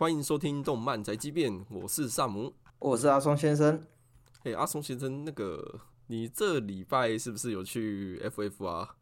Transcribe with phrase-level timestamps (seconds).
[0.00, 2.54] 欢迎收听动漫宅急便，我是萨姆。
[2.78, 3.84] 我是阿松先生。
[4.44, 8.96] 哎，阿松先生，那个你这礼拜是不是有去 FF 啊？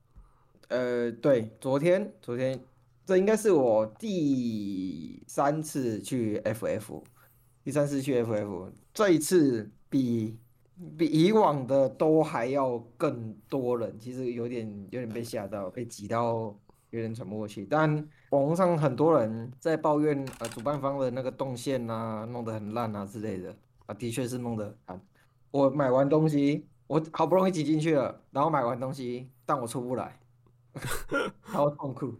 [0.67, 2.61] 呃，对，昨天，昨天，
[3.07, 7.05] 这应该是我第三次去 FF，
[7.63, 10.37] 第三次去 FF，这一次比
[10.97, 16.59] 比以往的都还要更多人，其实有点有点被吓到，被挤到
[16.91, 17.67] 有点喘不过气。
[17.69, 17.91] 但
[18.31, 23.55] 网络上很多人在抱怨，呃，主办方的那个动线啊，弄得很烂啊之类的，
[23.87, 25.01] 啊，的确是弄得很。
[25.51, 30.19] 我买完东西，我好不容易挤进去了，然后买完东西，但我出不来，
[31.51, 32.15] 超痛苦，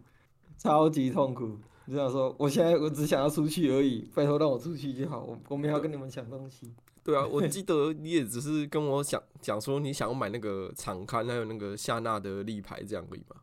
[0.57, 1.57] 超级痛苦。
[1.87, 6.71] 就想说，我现在我只想要出去而已，拜托让我出去就好，我我没有跟你们抢东西。
[7.03, 13.35] 对啊，我记得你也只是跟我讲讲说，你想要买那个场刊，还有那个夏娜的立牌这样而已嘛。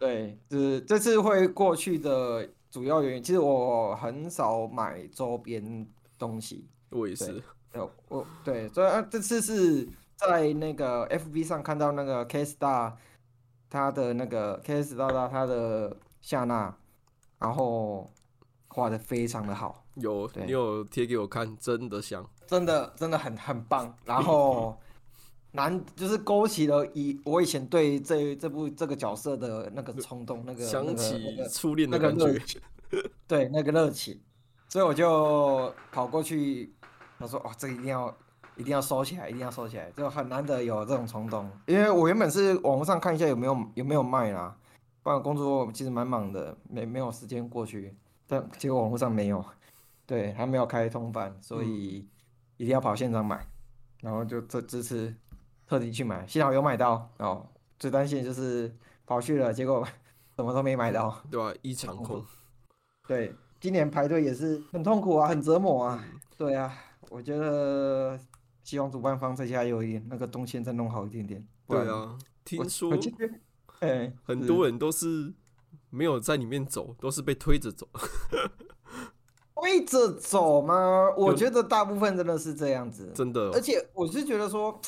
[0.00, 5.86] 对，就是这次会过去的主要原因，其实我很少买周边
[6.18, 6.66] 东西。
[6.88, 7.40] 我也是。
[7.74, 12.94] 有，我对，所以这次是在那个 FB 上看到那个 K Star
[13.68, 16.74] 他的那个 K Star 他的夏娜，
[17.38, 18.10] 然后
[18.68, 19.84] 画的非常的好。
[19.96, 23.94] 有，你有贴给我看，真的香，真的真的很很棒。
[24.04, 24.76] 然后
[25.52, 32.40] 难就是勾起了以我以前对这这部这个角色的那个冲动，那个想起初恋的感觉，
[33.26, 34.20] 对那个热情，
[34.68, 36.72] 所以我就跑过去。
[37.18, 38.16] 他说：“哦，这一定要，
[38.56, 41.46] 一定要收起来，一定要收起来，就很难得有这种冲动。
[41.66, 44.56] 因为我原本是网络上看一下有没有有没有卖啦，
[45.02, 47.94] 不然工作其实蛮忙的，没没有时间过去。
[48.26, 49.44] 但结果网络上没有，
[50.06, 52.08] 对，还没有开通版，所以
[52.56, 53.46] 一定要跑现场买。
[54.00, 55.14] 然后就这这次
[55.70, 57.08] 特地去买，幸好有买到。
[57.18, 57.46] 哦，
[57.78, 58.74] 最担心就是
[59.06, 59.86] 跑去了，结果
[60.34, 61.54] 什么都没买到，对吧？
[61.62, 62.24] 一场空。
[63.06, 66.04] 对，今年排队也是很痛苦啊，很折磨啊。
[66.36, 66.76] 对啊。”
[67.08, 68.18] 我觉得
[68.64, 71.46] 希望主办方再加油一点，那个动线再弄好一点点。
[71.68, 72.92] 对啊，听说，
[73.78, 75.32] 哎，很多人都是
[75.88, 77.86] 没有在里面走，都是被推着走。
[79.54, 81.14] 推着走吗？
[81.16, 83.50] 我觉得大部分真的是这样子，真的。
[83.50, 84.80] 而且我是觉得说，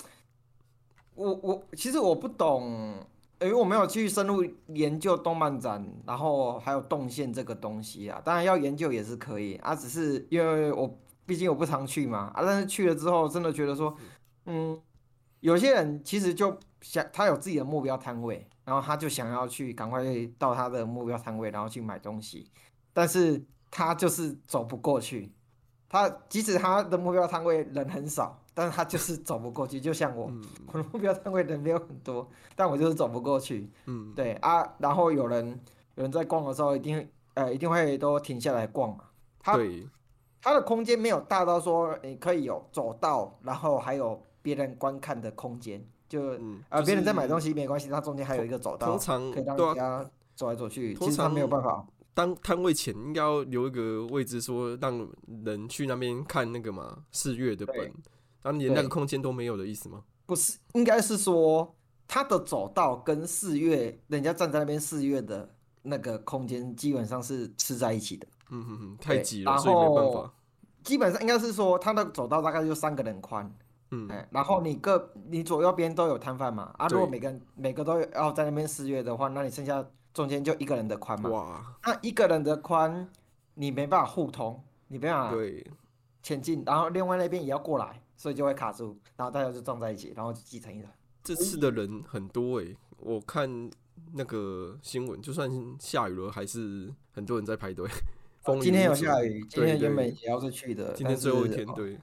[1.15, 2.95] 我我其实我不懂，
[3.41, 8.21] 因为我没有去深入研究动漫展，然后还有动线这个东西啊。
[8.25, 10.99] 当然要研究也是可以啊，只是因为我。
[11.25, 13.97] 毕竟我不常去嘛，啊，但是去了之后，真的觉得说，
[14.47, 14.79] 嗯，
[15.39, 20.03] 有些人其实就想他有自己的目标摊位，然后他就想要去赶快
[20.37, 22.51] 到他的目标摊位，然后去买东西，
[22.93, 23.41] 但是
[23.71, 25.33] 他就是走不过去。
[25.89, 29.81] 他即使他的目标摊位人很少，但是他就是走不过去。
[29.81, 30.31] 就像我，
[30.73, 33.71] 我的目标摊位人没有很多，但我就是走不过去。
[33.87, 35.61] 嗯，对啊，然后有人
[35.95, 39.05] 有人在逛的时候，一定呃一定会都停下来逛嘛。
[39.55, 39.87] 对。
[40.45, 50.97] 他的空间没有大到说你可以有走道，然后还有别人观看的空间，就嗯啊别人在买东西没关系，它中间还有一个走道，通常可以让大家走来走去。
[50.97, 51.87] 其实他没有办法。
[52.13, 55.09] 当摊位前应该要留一个位置，说让
[55.45, 57.95] 人去那边看那个嘛四月的本，
[58.43, 60.03] 然后连那个空间都没有的意思吗？
[60.27, 61.75] 不是，应该是说
[62.07, 65.49] 它的走道跟四月人家站在那边四月的
[65.83, 68.27] 那个空间基本上是吃在一起的。
[68.51, 70.33] 嗯哼哼，太挤了，所以没办法。
[70.83, 73.51] 基本上应该是说，它的走道大概就三个人宽。
[73.93, 76.75] 嗯，哎，然后你各你左右边都有摊贩嘛？
[76.77, 81.31] 啊，如果每个人每个都要在那边四月的话，那你剩下中间就一个人的宽嘛？
[81.31, 83.09] 哇，那一个人的宽，
[83.55, 85.65] 你没办法互通，你没办法对
[86.23, 90.93] 前进，然后另外那边也要过来，所以就会卡住，然后大家就撞在一起，然后就挤成一团。
[91.25, 92.67] 这次的人很多哎，
[92.99, 93.71] 我看
[94.13, 97.89] 那个新闻，就算下雨了，还是很多人在排队。
[98.61, 101.99] 今天有下雨，今天原本也要是去的，今天最后一天，对。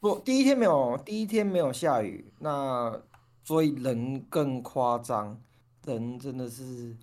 [0.00, 3.02] 不，第一天没有，第一天没有下雨，那
[3.44, 5.38] 所以人更夸张，
[5.84, 6.96] 人真的是，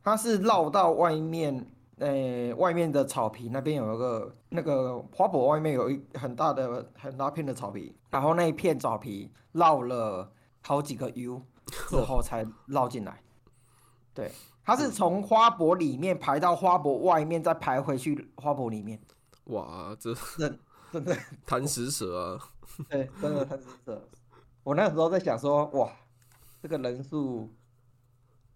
[0.00, 1.66] 他是绕到外面，
[1.98, 10.30] 诶，外面的草皮那边有一个那个花圃外面有一很大的很大片的草皮，然后那一片草皮绕了
[10.62, 11.42] 好几个 U
[11.88, 13.22] 之后才绕进来，
[14.12, 14.30] 对。
[14.62, 19.00] 它是从花博里面排到花博外面，再排回去花博里面。
[19.44, 20.58] 哇，这真
[20.90, 21.16] 真的
[21.46, 22.50] 贪食蛇啊！
[22.90, 24.08] 对，真的贪食蛇。
[24.64, 25.88] 我那时候在想说，哇，
[26.60, 27.48] 这个人数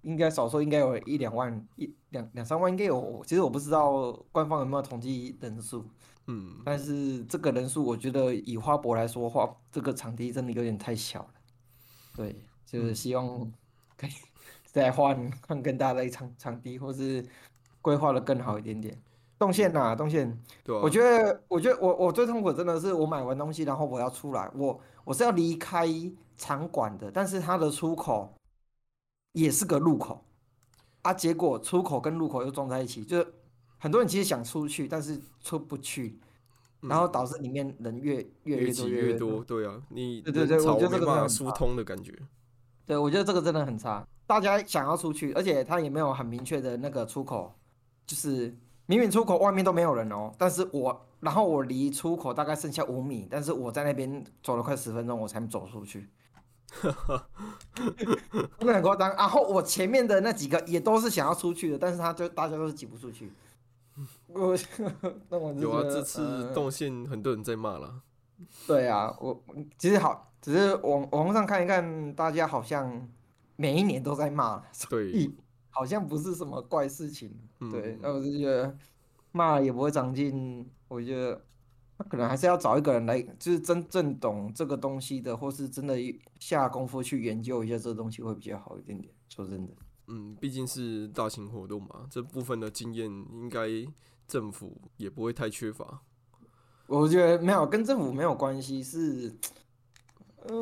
[0.03, 3.23] 应该少说应该有一两万，一两两三万应该有。
[3.27, 5.85] 其实我不知道官方有没有统计人数。
[6.27, 6.61] 嗯。
[6.65, 11.35] 但是这个人数，我觉得以花博来说话，这个场地真的有点太小了。
[12.17, 13.51] 对，就是希望
[13.97, 14.11] 可以。
[14.73, 17.27] 再换换更大的一场场地，或是
[17.83, 18.97] 规划的更好一点点。
[19.37, 20.39] 动线呐、动线。
[20.81, 25.89] 我觉得，我觉得我我最痛苦真的是我买完东西，然后我要出来，我我是要离开
[26.37, 28.33] 场馆的，但是它的出口
[29.33, 30.25] 也是个路口
[31.03, 33.35] 啊，结果出口跟路口又撞在一起，就是
[33.79, 36.19] 很多人其实想出去，但是出不去，
[36.81, 39.45] 然后导致里面人越越越越多挤越越多。
[39.45, 42.13] 对啊，你对对对我觉得这个疏通的感觉。
[42.87, 44.07] 对，我觉得这个真的很差。
[44.27, 47.55] 大家想要出去，而且他也没有很明确的那个出口，
[48.07, 48.55] 就是
[48.87, 56.09] 明明出口外面都没有人哦，但是我然后我离出口大概剩下五米，但是我在那边走了快十分钟，我才走出去，
[58.59, 59.15] 真的很夸张。
[59.17, 63.33] 然后我前面的那几个也都是想要出去的，但是他就大家都是挤不出去。
[64.29, 64.57] 我
[65.29, 68.01] 那我有啊，这次呃动线很多人在骂啦。
[68.67, 69.43] 对啊，我
[69.77, 73.09] 其实好，只是网网络上看一看，大家好像
[73.57, 75.35] 每一年都在骂， 所对，以
[75.69, 77.31] 好像不是什么怪事情。
[77.71, 78.75] 对嗯，那我就觉得
[79.33, 81.45] 骂了也不会长进，我觉得
[82.01, 85.95] 那可能还是要找一个人来，就是真正懂这个东西的，或是真的
[86.39, 89.13] 下功夫去研究一下这个东西会比较好一点点。
[89.29, 89.75] 说真的，
[90.07, 93.69] 嗯，毕竟是大型活动嘛，这部分的经验应该
[94.27, 96.01] 政府也不会太缺乏。
[96.87, 99.31] 我觉得没有跟政府没有关系，是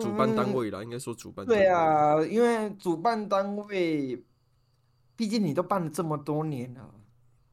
[0.01, 1.63] 主办单嗯位啦，应该说主办单位。
[1.63, 4.21] 对，啊，因为主办单位，
[5.15, 6.95] 毕竟你都办了这么多年了，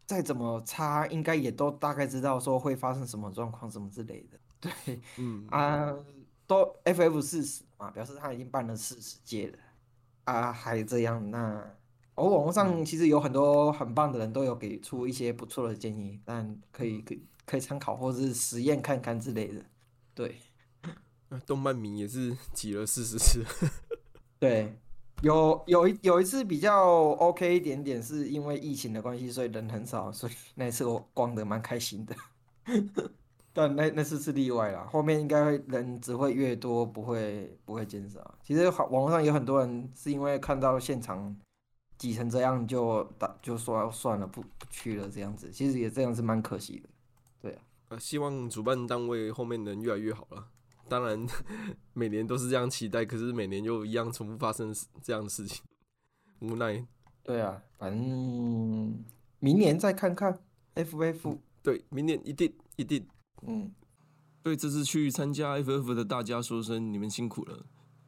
[0.06, 4.40] 再怎么差，应该也都大概知道说会发生什么状况，什么之类的。
[4.86, 5.94] 对嗯，啊，
[6.48, 9.58] 都 FF 四十嘛，表示他已经办了四十届了
[10.24, 11.76] 啊，还这样，那
[12.16, 19.66] 哦网络上其实有很多很棒的人都有给出一些不错的建议，但可以可以可以参考或是实验看看之类的。
[20.14, 20.36] 对。
[21.30, 23.44] 呃动漫迷也是挤了四十次。
[24.38, 24.78] 对，
[25.26, 32.16] 有有一有一次比较 OK 一点点，是因为疫情的关系，所以人很少，所以那次我逛的蛮开心的。
[33.52, 38.20] 但那那次是例外啦，后面应该会人只会越多，不会不会减少。
[38.44, 41.36] 其实好网络上有很多人是因为看到现场
[41.98, 46.90] 挤成这样就打就说算了不不去了这样子，其实也这样是蛮可惜的。
[47.42, 50.46] 对啊呃，希望主办单位后面能越来越好了。
[50.88, 51.26] 当然，
[51.96, 55.64] 每年都是这样期待，可是每年又一样重复发生这样的事情，
[56.40, 56.86] 无奈。
[57.24, 59.04] 对啊，反正
[59.40, 60.38] 明年再看看
[60.76, 63.08] FF，对，明年一定一定。
[63.48, 63.74] 嗯。
[64.44, 67.66] 对这次去参加 FF 的大家说声你们辛苦了，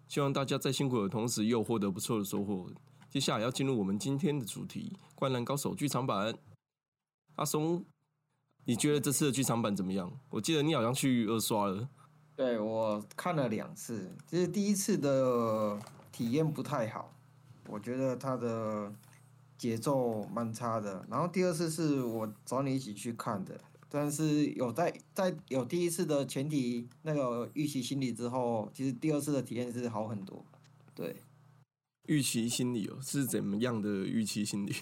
[0.08, 2.70] 希望大家在辛苦的同时又获得不错的收获。
[3.10, 6.38] 接下来要进入我们今天的主题《灌篮高手》剧场版。
[7.38, 7.84] 阿松，
[8.66, 10.12] 你觉得这次的剧场版怎么样？
[10.30, 11.90] 我记得你好像去二刷了。
[12.38, 15.80] 对我看了两次，其实第一次的
[16.12, 17.12] 体验不太好，
[17.68, 18.94] 我觉得它的
[19.58, 21.04] 节奏蛮差的。
[21.10, 30.46] 然后第二次是我找你一起去看的，但是有在在有第一次的前提那个预期心理之后，其实第二次的体验是好很多。
[30.94, 31.16] 对，
[32.06, 34.76] 预期心理哦，是怎么样的预期心理？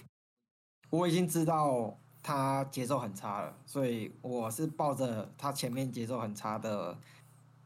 [0.91, 6.99] 我已经知道它节奏很差了，所以我是抱着它前面节奏很差的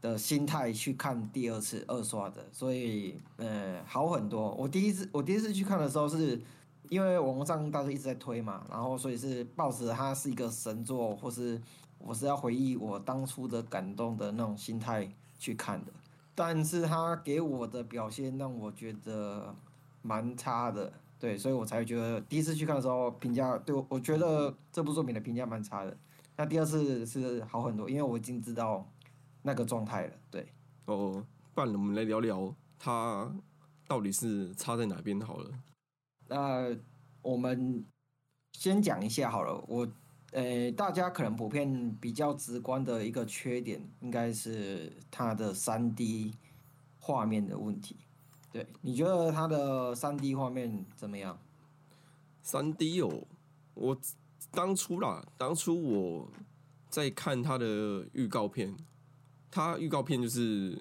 [0.01, 4.51] 的心态去看第二次二刷的，所以呃好很多。
[4.55, 6.41] 我第一次我第一次去看的时候是。
[6.87, 11.61] 因为网络上大家一直在推嘛，然后所以是抱着它是一个神作，或是
[11.99, 15.91] 我是要回忆我当初的感动的那种心态去看的。
[16.33, 19.53] 但是他给我的表现让我觉得
[20.01, 25.95] 蛮差的，对，所以我才觉得第一次去看的时候评价对我，我觉得这部作品的评价蛮差的。
[26.37, 28.83] 那第二次是好很多，因为我已经知道
[29.41, 30.47] 那个状态了，对。
[30.85, 33.31] 哦，不然我们来聊聊它
[33.87, 35.51] 到底是差在哪边好了。
[36.27, 36.75] 那
[37.21, 37.85] 我们
[38.53, 39.87] 先讲一下好了，我
[40.31, 46.33] 呃，大家可能普遍比较直观的一个缺点，应该是它的三 D
[46.99, 47.95] 画面的问题。
[48.51, 51.39] 对，你觉得它的三 D 画面怎么样？
[52.41, 53.27] 三 D 哦，
[53.73, 53.97] 我
[54.51, 56.31] 当初啦，当初我
[56.89, 58.75] 在看它的预告片，
[59.51, 60.77] 他预告片就是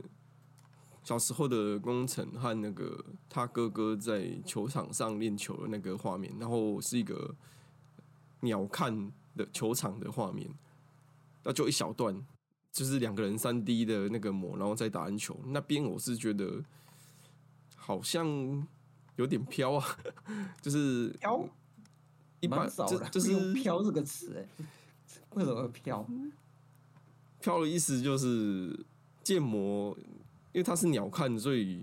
[1.02, 7.34] 小时候的工程和那个他哥哥在球场上练球的那个画面，然后是一个
[8.40, 10.48] 鸟瞰的球场的画面，
[11.44, 12.14] 那就一小段，
[12.70, 15.38] 就是两个人三 D 的那个模，然后再打篮球。
[15.46, 16.62] 那边我是觉得
[17.74, 18.26] 好像
[19.16, 19.98] 有点飘啊，
[20.60, 21.48] 就是飘，
[22.40, 24.64] 一般蛮少的，就就会用“是飘”这个词，哎，
[25.34, 26.06] 为什么会飘？
[27.48, 28.78] 飘的意思就是
[29.22, 29.96] 建模，
[30.52, 31.76] 因为它是鸟看，所以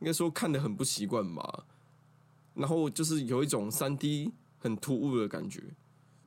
[0.00, 1.64] 应该说看的很不习惯吧。
[2.52, 5.62] 然后就是有一种三 D 很突兀的感觉，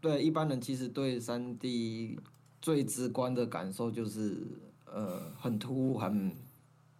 [0.01, 2.19] 对一般人其实对三 D
[2.59, 4.43] 最直观的感受就是
[4.85, 6.35] 呃很突兀，很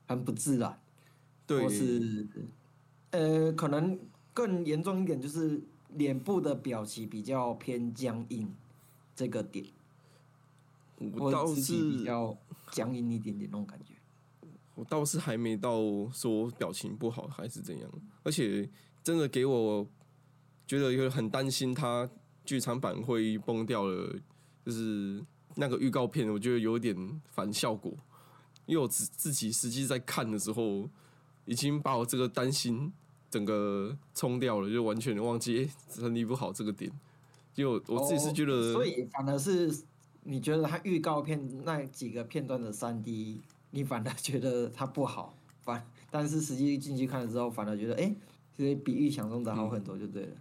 [0.08, 0.80] 很不自然，
[1.48, 1.64] 对。
[1.64, 2.28] 或，是
[3.10, 4.00] 呃可能
[4.36, 5.60] 更严重一点就是
[5.96, 8.54] 脸部的表情比较偏僵硬
[9.16, 9.66] 这个点，
[11.00, 12.38] 我倒或者肢体比是较
[12.72, 13.94] 僵硬一点点那种感觉。
[14.76, 15.82] 我倒是还没到
[16.14, 17.92] 说表情不好还是怎样，
[18.24, 18.70] 而且
[19.04, 19.86] 真的给我
[20.66, 22.10] 觉得有很担心他
[22.46, 24.16] 剧场版会崩掉了，
[24.66, 25.22] 就是
[25.56, 27.92] 那个预告片，我觉得有点反效果，
[28.66, 30.90] 因为我自自己实际在看的时候，
[31.44, 32.94] 已经把我这个担心
[33.30, 36.90] 整个冲掉了，就完全忘记诶整理不好这个点，
[37.54, 39.70] 就我我自己是觉得，哦所以反而是
[40.24, 48.16] 你觉得它预告片那几个片段的三 D，你反而觉得它不好，反但是实际进去看了之后，反而觉得哎、诶
[48.56, 50.36] 其实比预想中的好很多，就对了。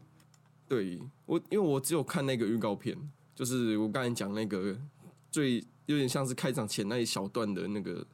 [0.67, 2.97] 对我，因为我只有看那个预告片，
[3.35, 4.77] 就是我刚才讲那个
[5.31, 8.07] 最有点像是开场前那一小段的那个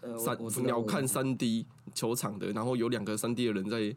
[0.00, 3.94] 呃，三鸟看我三 D 球场的，然后有两个三 D 的人在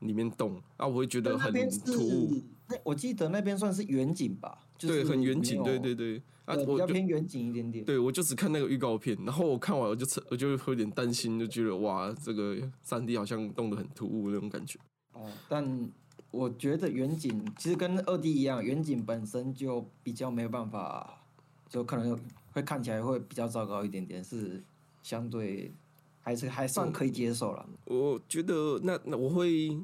[0.00, 1.52] 里面动，啊，我会觉得很
[1.84, 7.84] 突兀，那我记得那边算是远景吧，就是对，很远景，对对对，啊，我就较偏远景一点点。
[7.84, 14.78] 对我就只看那个预告片，然后我看完我就我就有点担心，就觉得哇，这个三 D 好像动得很突兀那种感觉。
[15.12, 15.90] 哦，但
[16.30, 21.24] 我觉得远景其实跟二 D 一样，远景本身就比较没有办法，
[21.68, 22.18] 就可能
[22.52, 24.62] 会看起来会比较糟糕一点点，是
[25.02, 25.72] 相对
[26.20, 27.66] 还是还算可以接受了。
[27.86, 29.78] 我觉得那那我会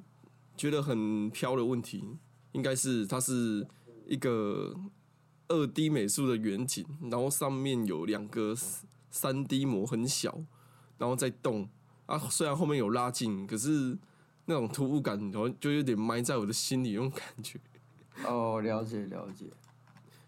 [0.56, 2.04] 觉得很飘的问题，
[2.52, 3.66] 应该是它是
[4.06, 4.74] 一个
[5.48, 8.54] 二 D 美术的远景，然后上面有两个
[9.10, 10.42] 三 D 模很小，
[10.98, 11.68] 然后在动
[12.06, 12.18] 啊。
[12.18, 13.98] 虽然后面有拉近，可是
[14.46, 17.60] 那种突兀感，然后就有点埋在我的心里那种感觉。
[18.26, 19.46] 哦，了解了解。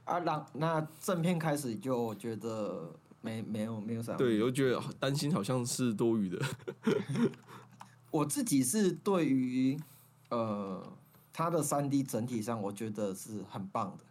[0.04, 4.14] 啊，那那正片开始就觉得没没有没有啥。
[4.16, 6.44] 对，我觉得担心好像是多余的。
[8.10, 9.80] 我自己是对于
[10.28, 10.96] 呃
[11.34, 14.04] 它的三 D 整体上，我觉得是很棒的。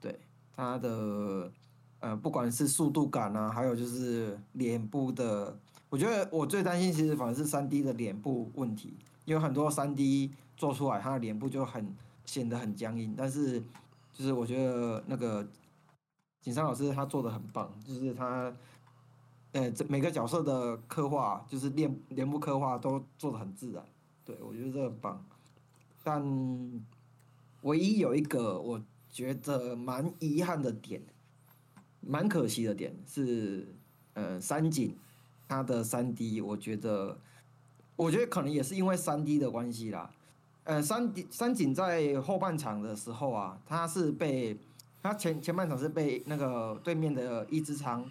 [0.00, 0.18] 对
[0.56, 1.52] 它的
[2.00, 5.54] 呃不管是速度感啊，还有就是脸部的，
[5.90, 8.96] 我觉得我最担心其实反而是三 D 的脸部问题，
[9.26, 11.94] 因为很多三 D 做出来，它的脸部就很
[12.24, 13.60] 显得很僵硬，但是
[14.12, 15.46] 就是我觉得那个
[16.40, 18.50] 景山老师他做的很棒，就是他。
[19.52, 23.84] 呃，这每个角色的刻画，就是脸脸部刻画都做的很自然，
[24.24, 25.24] 对我觉得这很棒。
[26.04, 26.22] 但
[27.62, 28.80] 唯一有一个我
[29.10, 31.02] 觉得蛮遗憾的点，
[32.00, 33.66] 蛮可惜的点是，
[34.12, 34.96] 呃，三井
[35.48, 37.18] 他的三 D，我觉得，
[37.96, 40.08] 我觉得可能也是因为三 D 的关系啦。
[40.62, 44.56] 呃，三 D 山景在后半场的时候啊，他是被
[45.02, 48.08] 他前前半场是被那个对面的一之仓。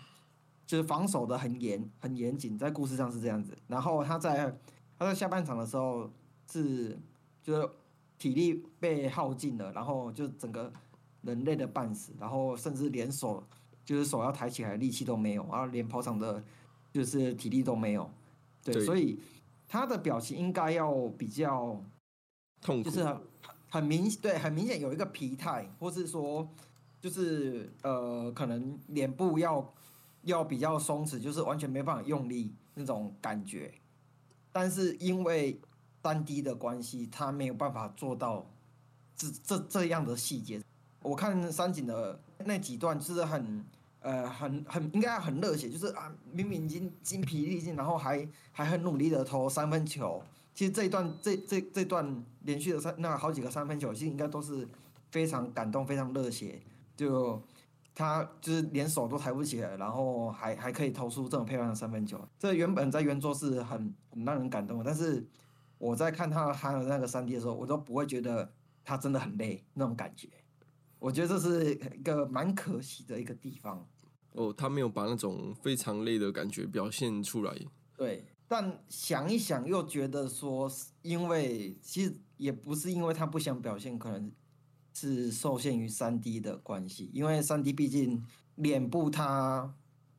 [0.65, 3.55] 就是防守的很严很严谨，在故事上是这样子。
[3.67, 4.57] 然后他在
[4.97, 6.09] 他在下半场的时候
[6.49, 6.97] 是
[7.43, 7.69] 就是
[8.17, 10.71] 体力被耗尽了，然后就整个
[11.21, 13.43] 人累的半死，然后甚至连手
[13.83, 16.43] 就是手要抬起来的力气都没有，然后连跑场的
[16.91, 18.09] 就是体力都没有。
[18.63, 19.19] 对，对所以
[19.67, 21.83] 他的表情应该要比较
[22.61, 23.21] 痛苦，就是很
[23.69, 26.47] 很明对很明显有一个疲态，或是说
[27.01, 29.73] 就是呃可能脸部要。
[30.25, 33.73] 要比较松弛，就是完全没办法用力那种感觉，
[34.53, 35.59] 但是因为
[36.03, 38.45] 三 D 的关系，他没有办法做到
[39.15, 40.61] 这这这样的细节。
[41.01, 43.65] 我看山井的那几段就是很
[44.01, 50.21] 呃很很应该很热血，就是啊明明已经精疲力尽，然后还还很努力的投三分球。
[50.53, 54.67] 其实这一段这这这段连续的三那好几个三分球，其实应该都是
[55.09, 56.61] 非常感动、非常热血，
[56.95, 57.41] 就。
[57.95, 64.83] 他就是连手都抬不起来，然后还还可以投出这种漂亮的三分球，这原本在原作是很很让人感动的。
[64.83, 65.23] 但是
[65.83, 68.53] 我在看他他的那个三 D 的时候，我都不会觉得
[68.85, 70.29] 他真的很累那种感觉。
[70.97, 73.85] 我觉得这是一个蛮可惜的一个地方。
[74.31, 77.53] 哦，他没有把那种非常累的感觉表现出来。
[77.97, 80.71] 对，但想一想又觉得说，
[81.01, 84.31] 因为其实也不是因为他不想表现，可能。
[84.95, 88.23] 是受限于三 D 的关系，因为三 D 毕竟
[88.57, 89.73] 脸部它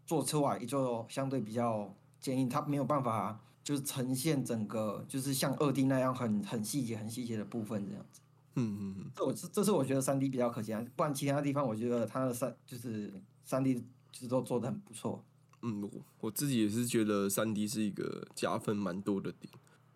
[0.04, 8.20] 做出来就相对比较坚硬，它没有办法就是呈现整个就是像二 D 那样很很细节、很细节的部分这样子。
[8.54, 13.12] 嗯嗯嗯，这我这这是我觉得三 D 比较可惜啊，不然其他地方我觉得它的三就是
[13.44, 15.24] 三 D 其实都做的很不错。
[15.62, 15.90] 嗯，我
[16.20, 19.52] 我自己也是觉得三 D 是一个加分蛮多的点，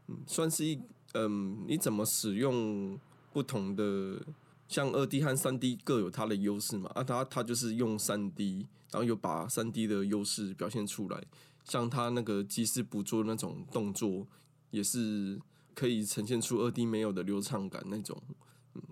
[0.08, 0.80] 嗯，算是一
[1.12, 2.98] 嗯，你怎么使用
[3.32, 4.20] 不同的。
[4.66, 11.24] 像二 D 和三 D 各有它的优势嘛，啊，它它就是用三 D，然后又把三 D 的优势表现出来，
[11.68, 14.26] 像他那个及时捕捉那种动作，
[14.70, 15.38] 也是
[15.74, 18.20] 可以呈现出二 D 没有的流畅感那种。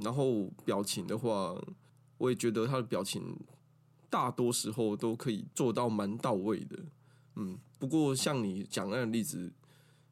[0.00, 1.56] 然后表情的话，
[2.18, 3.38] 我也觉得他的表情
[4.10, 6.78] 大多时候都可以做到蛮到位的。
[7.36, 9.52] 嗯，不过像你讲那个例子，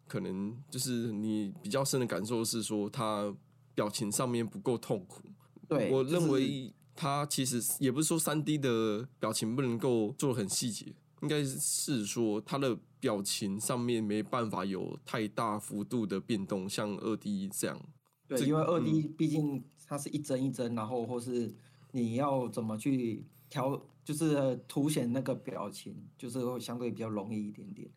[0.07, 3.35] 可能就是你比较深的感受是说他
[3.75, 5.23] 表情上面不够痛苦。
[5.67, 10.95] 对，我认为他其实也不是说三 D 的表情不能够做的很细节，
[11.25, 17.81] 应该是说他的表情上面没办法有太大幅度的变动，像二 D 这样。
[18.29, 21.55] 对，因为二 D 毕竟它是一帧一帧，然后或是
[21.93, 27.89] 你要怎么去调，就是凸显那个表情，就是会相对比较容易一点点。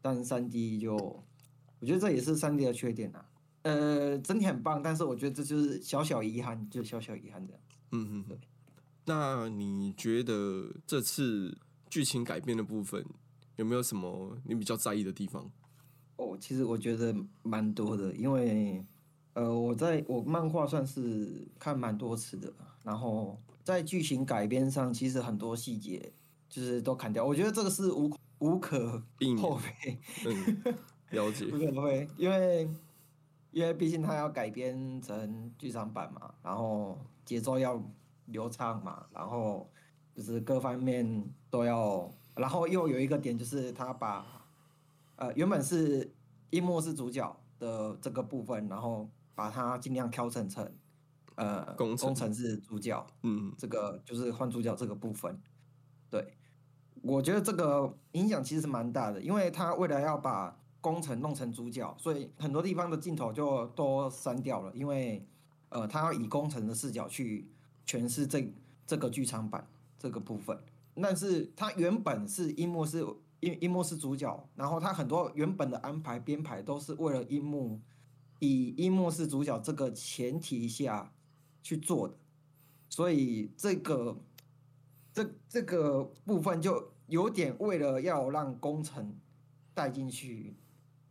[0.00, 0.96] 但三 D 就，
[1.78, 3.24] 我觉得这也是三 D 的缺点啊。
[3.62, 7.62] 呃，整体很棒，但是我觉得这就是小小遗憾，就小小遗憾这样。
[7.92, 8.38] 嗯嗯，
[9.04, 11.58] 那你觉得这次
[11.92, 13.04] 剧情改编的部分
[13.56, 15.50] 有没有什么你比较在意的地方？
[16.16, 18.82] 哦，其实我觉得蛮多的，因为
[19.34, 22.50] 呃，我在我漫画算是看蛮多次的，
[22.82, 26.10] 然后在剧情改编上，其实很多细节
[26.48, 27.22] 就是都砍掉。
[27.22, 29.02] 我觉得这个是无无可
[29.38, 29.98] 厚非。
[30.24, 30.74] 嗯，
[31.10, 31.44] 了解。
[31.44, 32.66] 无可厚非，因为。
[33.50, 37.78] 因为毕竟它要改编成剧场版嘛，然后节奏要
[38.24, 39.70] 流畅嘛，然后
[40.14, 44.24] 就是各方面都要，然后又有一个点就是他把，
[45.16, 46.12] 呃，原本是
[46.50, 50.70] 樱木是主角的这个部分，然后把它尽量调整成，
[51.36, 52.32] 呃，工程。
[52.32, 55.40] 是主角，嗯，这个就是换主角这个部分，
[56.10, 56.34] 对，
[57.02, 60.56] 我觉得这个影响其实是蛮大的，因为他为了要把。
[60.82, 65.24] 工程弄成主角，所以很多地方的镜头就都删掉了，因为，
[65.68, 67.48] 呃，他要以工程的视角去
[67.86, 68.52] 诠释这
[68.84, 69.64] 这个剧场版
[70.02, 70.58] 这个部分。
[71.00, 73.06] 但是他原本是樱木是
[73.40, 77.80] 樱樱木是主角，然后他很多原本的安排编排都是为了樱木，
[78.40, 81.12] 以樱木是主角这个前提下
[81.62, 82.14] 去做的，
[82.88, 84.18] 所以这个
[85.12, 89.16] 这这个部分就有点为了要让工程
[89.72, 90.56] 带进去。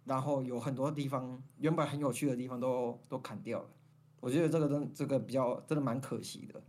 [0.04, 3.70] 然后有很多地方原本很有趣的地方都都砍掉了，
[4.20, 6.62] 我觉得这个真这个比较真的蛮可惜的。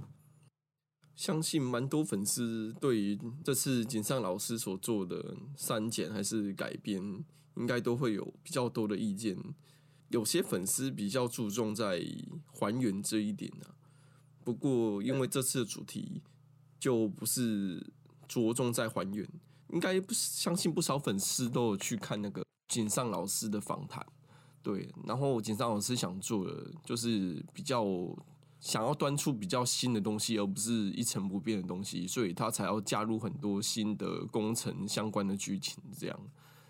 [1.14, 7.00] 相信蛮多粉丝对于这次井上老师所做的删减还是改编，
[7.56, 9.36] 应该都会有比较多的意见。
[10.08, 12.04] 有些粉丝比较注重在
[12.52, 13.66] 还原这一点呢，
[14.44, 16.22] 不过因为这次的主题
[16.78, 17.92] 就不是
[18.28, 19.28] 着重在还原，
[19.70, 22.42] 应该不相信不少粉丝都有去看那个。
[22.68, 24.02] 井上老师的访谈，
[24.62, 27.84] 对，然后井上老师想做的就是比较
[28.62, 36.18] 想要端出比较新的东西，而不是一成不变的东西，所以他才要加入很多新的工程相关的剧情，这样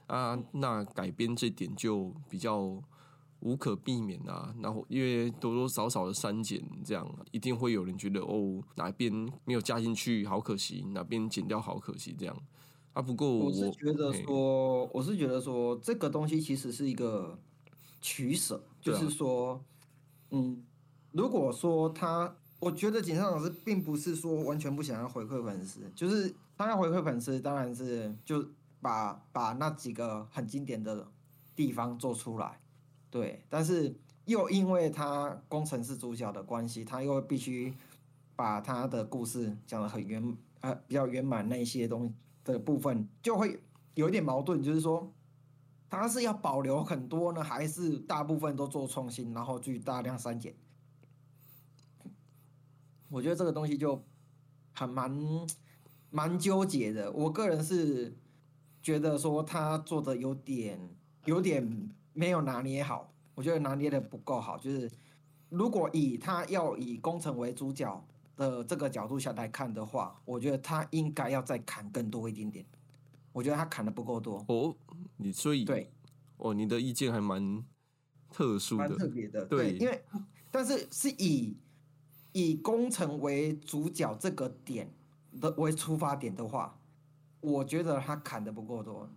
[0.06, 2.82] 啊，那改编这点就比较
[3.40, 4.54] 无可避免啊。
[4.62, 9.12] 然后因为多多少少的删减，这样一定会有人觉得哦，哪边
[9.44, 12.34] 没有加进去，好可惜；哪边剪掉，好可惜，这样。
[12.94, 17.38] 啊，不过我是觉得说，我是觉得说，这个东西其实是一个
[18.00, 19.62] 取舍，就是说，
[20.30, 20.62] 嗯，
[21.12, 28.44] 如果说他，我觉得井上老师并不是说完全不想要回馈粉丝，就是他要回馈粉丝，当然是就
[28.80, 31.06] 把把那几个很经典的
[31.54, 32.58] 地方做出来，
[33.10, 33.94] 对，但是
[34.24, 37.72] 又因为他工程师主角的关系，他又必须
[38.34, 42.14] 把他的故事讲的很圆，呃，比较圆满那些东西。
[42.44, 43.62] 的部分就会
[43.94, 45.08] 有一点矛盾，就是说，
[45.88, 50.52] 他是要保留很多呢，还是大部分都做创新，然后去大量删减？
[53.12, 54.02] 我觉得这个东西就
[54.72, 55.14] 很蛮
[56.10, 57.12] 蛮纠结的。
[57.12, 58.16] 我个人是
[58.82, 60.80] 觉得说他做的有点
[61.26, 64.58] 有点没有拿捏好，我觉得拿捏的不够好。
[64.58, 64.90] 就是
[65.50, 68.04] 如果以他要以工程为主角。
[68.34, 72.64] 的这个角度下来看的话，我觉得他应该要再砍更多一点点。
[73.30, 74.74] 我觉得他砍的不够多哦。
[75.18, 75.92] 你所以对
[76.38, 77.62] 哦，你的意见还蛮
[78.30, 79.44] 特殊的，蛮特别的。
[79.44, 80.02] 对，因为
[80.50, 81.54] 但是是以
[82.32, 84.92] 以工程为主角这个点
[85.40, 86.78] 的为出发点的话，
[87.40, 89.08] 我觉得他砍的不够多。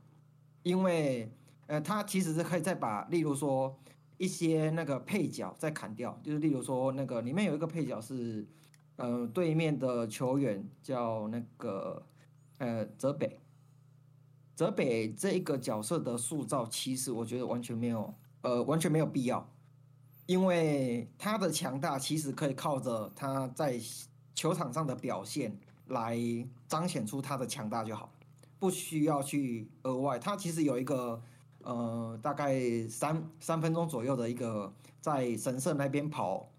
[0.64, 1.32] 因为
[1.68, 3.78] 呃，他其实是可以再把，例如说
[4.18, 8.48] 一些那个配角再砍掉，就是例如说那个里面有一个配角是。
[8.98, 12.02] 呃，对面的球员叫那个
[12.60, 13.42] 呃泽北，
[14.56, 19.54] 泽北这一个角色的塑造，其实我觉得完全没有，呃，完全没有必要。
[20.26, 23.80] 因为他的强大其实可以靠着他在
[24.34, 25.58] 球场上的表现
[25.88, 26.20] 来
[26.68, 28.12] 彰显出他的强大就好，
[28.60, 30.18] 不需要去额外。
[30.18, 31.22] 他其实有一个
[31.62, 36.50] 呃大概三三分钟左右的一个在神社那边跑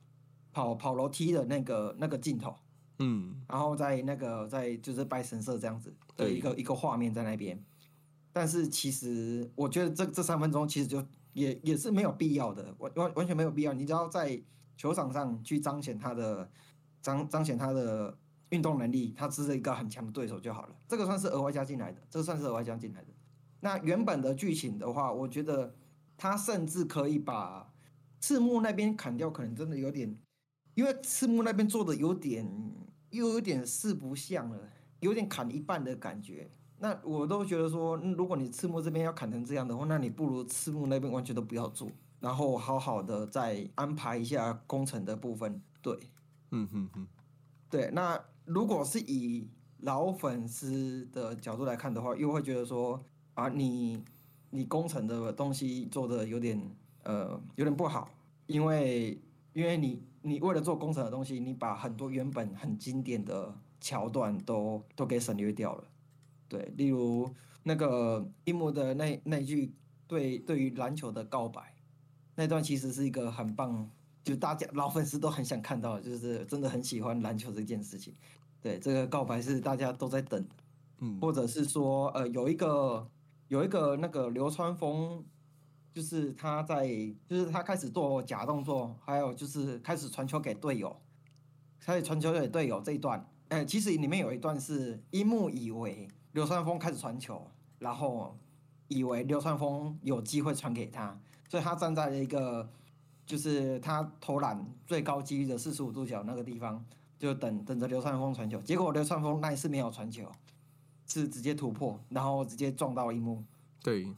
[0.52, 2.54] 跑跑楼梯的那个那个镜头，
[3.00, 7.60] 嗯，然后在那个在就是拜神社这样子的一个一个画面在那边。
[8.32, 11.04] 但是其实我觉得这这三分钟其实就
[11.36, 13.74] 也也是没有必要的，完完完全没有必要。
[13.74, 14.42] 你只要在
[14.74, 16.50] 球场上去彰显他的
[17.02, 18.16] 彰彰显他的
[18.48, 20.74] 运动能力，他只是一个很强的对手就好了。
[20.88, 23.08] 这个算是额外加进来的，这个算是额外加进来的。
[23.60, 25.74] 那原本的剧情的话，我觉得
[26.16, 27.70] 他甚至可以把
[28.18, 30.18] 赤木那边砍掉，可能真的有点，
[30.74, 32.50] 因为赤木那边做的有点
[33.10, 36.50] 又有点四不像了，有点砍一半的感觉。
[36.78, 41.88] 那我都觉得说，嗯如果你赤木这边要砍成这样的话，那你不如赤木那边完全都不要做，
[42.20, 45.62] 然后好好的再安排一下工程的部分。
[45.80, 45.98] 对，
[46.50, 47.06] 嗯哼哼，
[47.70, 47.90] 对。
[47.92, 53.02] 那如果是以老粉丝的角度来看的话，又会觉得说，
[53.34, 54.02] 啊，你
[54.50, 56.60] 你工程的东西做的有点
[57.04, 58.10] 呃有点不好，
[58.46, 59.18] 因为
[59.54, 65.84] 因为你你为了做工程的东西，你把很多原本很经典的桥段都都给省略掉了。
[66.48, 67.28] 对，例如
[67.62, 69.74] 那个樱木的那那句
[70.06, 71.74] 对对于篮球的告白，
[72.34, 73.90] 那段其实是一个很棒，
[74.22, 78.14] 就大家老粉丝都很想看到，就是真的很喜欢篮球这件事情。
[78.60, 80.54] 对，这个告白是大家都在等的，
[80.98, 83.08] 嗯，或者是说，呃，有一个
[83.48, 85.24] 有一个那个流川枫，
[85.92, 86.86] 就是他在，
[87.28, 90.96] 就是他开始做假动作，还有就是开始传球给队友，
[91.80, 97.42] 开始传球给队友这一段，呃，其实里面有一段是樱木以为流川枫开始传球，
[97.78, 98.36] 然后
[98.88, 101.18] 以为流川枫有机会传给他，
[101.48, 102.68] 所以他站在了一个
[103.24, 106.84] 就是他投篮最高几率的四十五度角那个地方，
[107.18, 110.30] 就等等着流川枫传球，结果流川枫那一次没有传球。
[111.08, 113.40] 是直接突破，然后直接撞到樱木。
[113.80, 114.12] 对，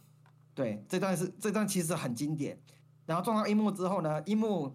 [0.55, 2.59] 对，这段是这段其实很经典。
[3.05, 4.75] 然后撞到樱木之后呢，樱木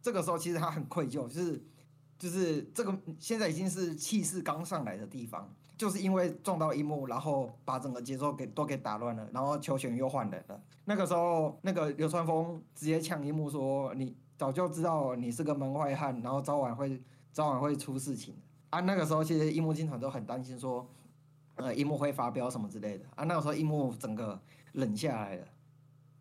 [0.00, 1.60] 这个时候其实他很愧疚，就是
[2.20, 10.62] 就是这个现在已经是气势刚上来的地方，就是因为撞到樱木，然后把整个节奏给都给打乱了，然后球权又换人了。
[10.84, 17.02] 那个时候，那个流川枫直接呛樱木说：“你早就知道你是个门外汉，然后早晚会
[17.32, 18.36] 早晚会出事情
[18.68, 20.86] 啊。”那个时候其实樱木军团都很担心说。
[21.56, 23.24] 呃，樱木会发飙什么之类的啊。
[23.24, 24.40] 那个时候樱木整个
[24.72, 25.46] 冷下来了，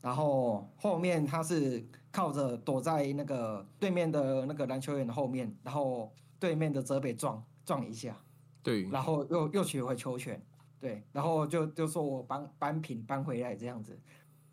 [0.01, 8.17] 然后后面他是靠着躲在那个对面的那个篮球员的后面，然后对面的泽北撞撞一下，
[8.63, 10.41] 对，然后又又取回球权，
[10.79, 13.99] 对，然后就就说我扳扳平扳回来这样子，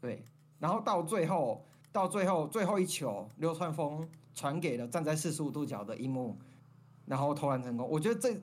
[0.00, 0.24] 对，
[0.58, 6.36] 然后到最后到最后最后一球，流川枫传给了站在四十五度角的樱木，
[7.06, 7.88] 然后投篮成功。
[7.88, 8.36] 我觉得这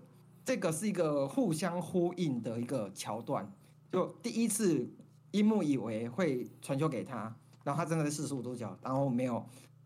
[0.45, 3.51] 这个是一个互相呼应的一个桥段。
[3.91, 4.89] 就第一次
[5.33, 9.43] 樱木以为会传球给他，然后他站在四十五度角，然后没有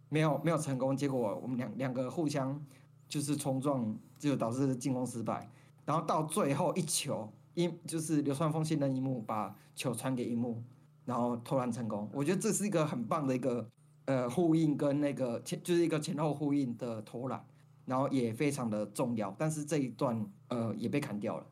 [0.09, 2.61] 没有没有成功，结果我们两两个互相
[3.07, 5.49] 就是冲撞，就导致进攻失败。
[5.85, 10.61] 然后到最后一球，樱就是流川枫信任樱木，把球传给樱木，
[11.05, 12.09] 然后投篮成功。
[12.11, 13.65] 我觉得这是一个很棒的一个
[14.03, 17.41] 呃呼应跟那个前就是一个前后呼应的投篮，
[17.85, 19.33] 然后也非常的重要。
[19.37, 21.45] 但是这一段呃也被砍掉了。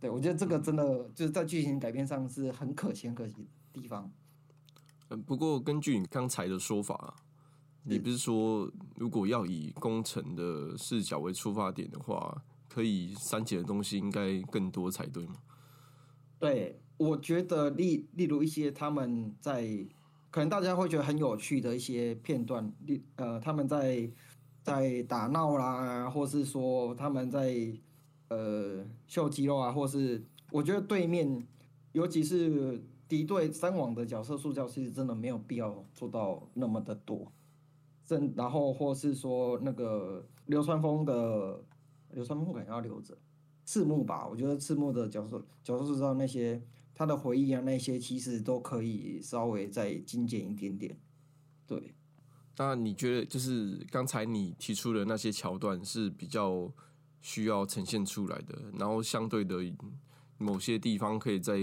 [0.00, 4.10] 对我觉得这个真的就是在剧情改编上是很可惜很可惜的地方。
[5.08, 7.16] 嗯，不过根据你刚才的说法，
[7.82, 15.34] 你不是说如果要以工程的视角为出发点的话，可以删减的东西应该更多才对吗？
[16.38, 19.66] 对，我觉得例例如一些他们在
[20.30, 24.08] 可能大家会觉得很有趣的一些片段，例呃他们在
[24.62, 27.72] 在打闹啦，或是说他们在
[28.28, 31.46] 呃秀肌肉啊，或是我觉得对面
[31.92, 37.30] 尤其是敌对三网的角色塑造，其实真的没有必要做到那么的多。
[38.04, 41.62] 正然后或是说那个流川枫的
[42.12, 43.16] 流川枫可能要留着。
[43.66, 46.62] 赤木吧，我觉得赤木的角色角色塑造那些
[46.94, 50.98] 他的回忆啊，那些其实都可以稍微再精简一点点。
[51.66, 51.92] 对，
[52.56, 56.72] 那你觉得就是刚才你提出的那些桥段是比较
[57.20, 59.56] 需要呈现出来的，然后相对的
[60.38, 61.58] 某些地方可以再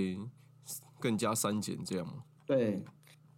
[0.99, 2.23] 更加删减，这样吗？
[2.45, 2.83] 对，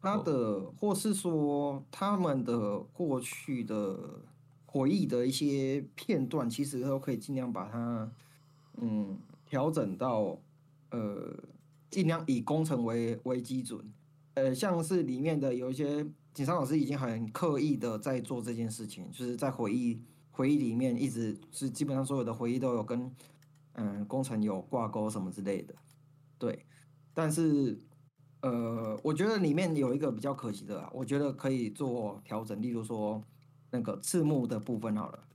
[0.02, 4.22] 他的或是说他们的过去的
[4.66, 8.12] 回忆的一些片段，其实都可以尽量把它
[8.78, 10.40] 嗯调整到
[10.92, 11.34] 呃
[11.90, 13.94] 尽量以工程为为基准，
[14.34, 20.02] 呃像是里面的有一些井上老师已经很刻意的在做这件事情，就是在回忆
[20.38, 23.12] 回忆里面一直是基本上所有的回忆都有跟
[23.74, 25.74] 嗯工程有挂钩什么之类的，
[26.38, 26.64] 对，
[27.12, 27.82] 但是
[28.42, 33.20] 呃，我觉得里面有一个比较可惜的，我觉得可以做调整，例如说
[33.72, 35.28] 那个字幕的部分好了，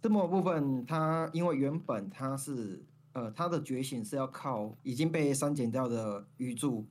[0.00, 2.82] 字幕的部分它因为原本它是
[3.12, 6.86] 呃它的觉醒是要靠已经被删减掉的鱼柱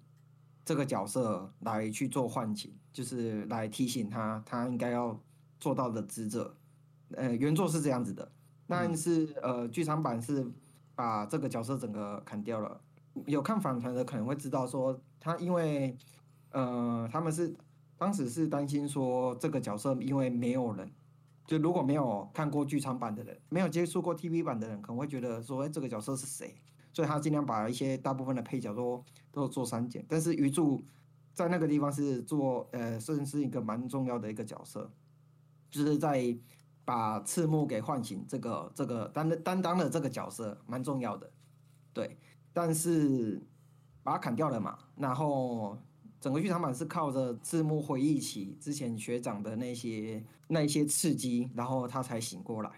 [0.64, 5.20] 这个角色来去做唤醒，就是来提醒他他应该要
[5.60, 6.56] 做到的职责。
[7.14, 8.32] 呃，原作是这样子的，
[8.68, 10.46] 但是呃，剧场版是
[10.96, 12.82] 把这个角色整个砍掉了。
[13.26, 15.98] 有看访谈的可能会知道，说他因为
[16.52, 17.56] 呃，他们是
[17.98, 20.92] 当时是担心说这个角色因为没有人，
[21.46, 26.56] 就如果没有看过剧场版的人，没有接触过 TV 版的人，可能会觉得说，哎，这个角色是谁？
[26.94, 30.84] 所以他尽量把一些大部分的配角都都做删减，但是鱼柱
[31.34, 34.92] 在那个地方是做呃，算是一个蛮重要的一个角色，
[35.70, 36.36] 就是在
[36.88, 41.30] 把赤木给唤醒这个这个担担当的这个角色蛮重要的，
[41.92, 42.18] 对，
[42.54, 43.46] 但是
[44.02, 45.78] 把它砍掉了嘛，然后
[46.22, 52.72] 整个剧场版是靠着赤木回忆起之前学长的那些那一些刺激，然后他才醒过来。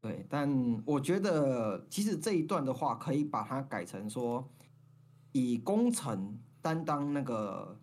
[0.00, 4.48] 对，但我觉得其实这一段的话，可以把它改成说，
[5.32, 7.76] 以工程担当那个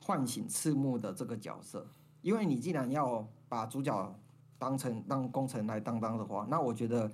[0.00, 1.88] 唤醒赤木的这个角色，
[2.20, 4.18] 因为你既然要把主角
[4.58, 7.10] 当成让工程来担当的话，那我觉得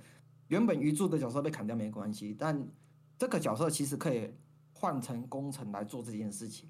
[0.47, 2.67] 原本鱼柱的角色被砍掉没关系，但
[3.17, 4.33] 这个角色其实可以
[4.73, 6.69] 换成工程来做这件事情，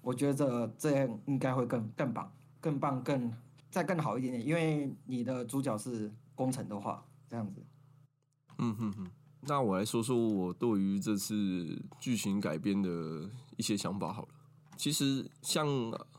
[0.00, 3.32] 我觉得这样应该会更更棒、更棒、更
[3.70, 6.12] 再更好一点点，因为你的主角是。
[6.34, 7.62] 工程的话，这样子，
[8.58, 9.10] 嗯哼哼，
[9.42, 14.28] 那我来说说我对于这次剧情改编的一些想法好了。
[14.74, 15.68] 其实像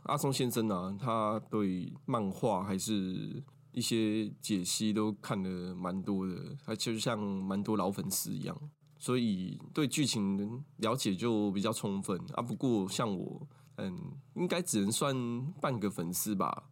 [0.04, 3.44] 阿松先生啊，他对漫画还是
[3.74, 8.58] 一些解析都看的蛮多的，他就像蛮多老粉丝一样，
[8.98, 12.42] 所以对剧情了解就比较充分啊。
[12.42, 15.14] 不过像我，嗯，应该只能算
[15.60, 16.70] 半个粉丝吧。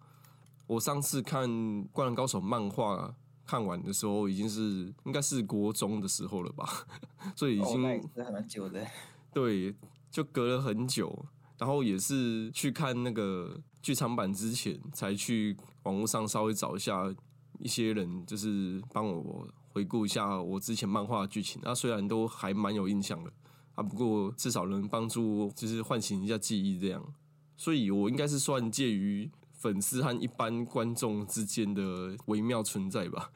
[0.67, 1.49] 我上次看
[1.91, 3.13] 《灌篮高手》漫画。
[3.43, 6.87] 看完的时候已经是应该是国中的时候了吧，
[7.35, 8.87] 所以已经蛮久的。
[9.33, 9.75] 对，
[10.09, 11.25] 就隔了很久，
[11.61, 17.13] 然后也是去看那个剧场版之前，才去网络上稍微找一下
[17.59, 21.61] 一些人，就是帮我回顾一下我之前漫画剧情。
[21.63, 23.31] 那虽然都还蛮有印象的
[23.75, 27.13] 啊，不过至少能帮助就是唤醒一下记忆这样。
[27.55, 29.29] 所以我应该是算介于。
[29.53, 33.31] 粉丝和一般观众之间的微妙存在吧。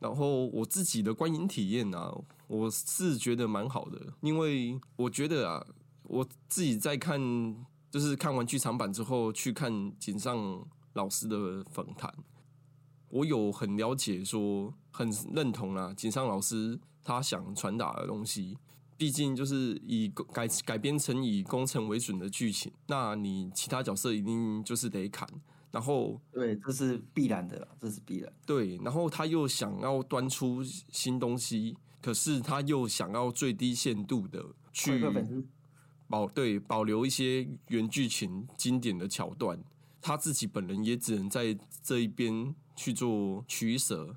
[0.00, 2.10] 然后我自己的观影体验啊，
[2.46, 5.66] 我是觉得蛮好的，因为我觉得啊，
[6.08, 7.20] 我自己在看，
[7.90, 12.12] 就是看完剧场版之后去看井上老师的访谈，
[13.08, 18.58] 我有很了解，说很认同啊，井上老师他想传达的东西。
[18.96, 25.24] 毕竟就是以改改编成以工程为准的剧情，那你其他角色一定就是得砍，
[25.70, 28.32] 然后对，这是必然的，这是必然。
[28.44, 35.00] 对，然后他又想要端出新东西，可是他又想要最低限度的去
[36.08, 39.62] 保对保留一些原剧情经典的桥段，
[40.00, 44.16] 他自己本人也只能在这一边去做取舍。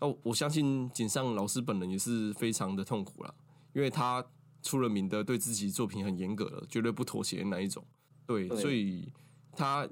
[0.00, 3.34] 哦，我相信井上老师本人也是非常的痛苦了。
[3.72, 4.24] 因为他
[4.62, 7.84] 出了名的对自己作品很严格了，绝对不妥协的那一种。
[8.26, 9.12] 对，所以
[9.52, 9.88] 他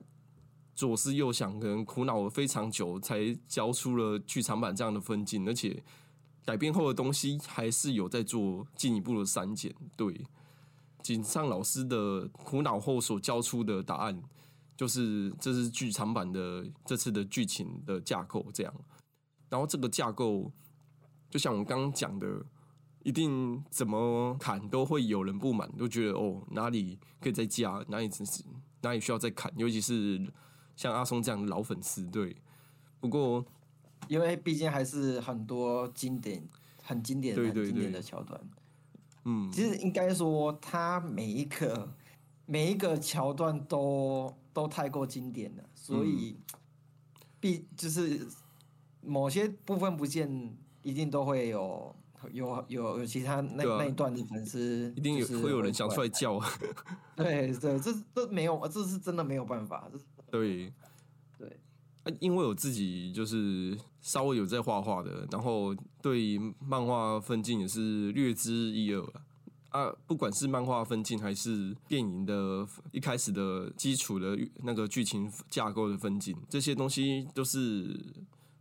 [0.75, 5.47] 左思右想，可能苦恼了非常久，才交出了剧场版这样的分镜。
[5.47, 5.81] 而且
[6.45, 9.75] 改编后的东西还是有在做进一步的删减。
[9.97, 10.27] 对，
[11.03, 14.23] 井上老师的苦恼后所交出的答案，
[14.77, 18.75] 就是这是剧场版的这次的剧情的架构这样。
[19.49, 20.53] 然后这个架构，
[21.31, 22.45] 就像我刚刚讲的。
[23.05, 28.43] 一定怎么砍都会有人不满，都觉得哦哪里可以再加，哪里只是
[28.83, 30.21] 哪里需要再砍，尤其是
[30.77, 32.05] 像阿松这样的老粉丝。
[32.09, 32.37] 对，
[33.01, 33.43] 不过
[34.09, 36.47] 因为毕竟还是很多经典、
[36.83, 38.39] 很经典、很经典的桥段。
[39.29, 41.89] 嗯，其实应该说，他每一个
[42.47, 46.37] 每一个桥段都都太过经典了，所以
[47.39, 48.27] 必就是
[49.03, 51.95] 某些部分不见，一定都会有。
[52.33, 56.37] 有有有其他那那一段的粉丝，一定有会有人想出来叫。
[57.15, 59.89] 对对，这这没有，这是真的没有办法。
[60.29, 60.73] 对
[62.21, 69.05] 因为我自己就是稍微有在画画的，然后对漫画分镜也是略知一二
[69.71, 77.99] 啊，不管是漫画分镜还是电影的一开始的基础的那个剧情架构的分镜，这些东西都是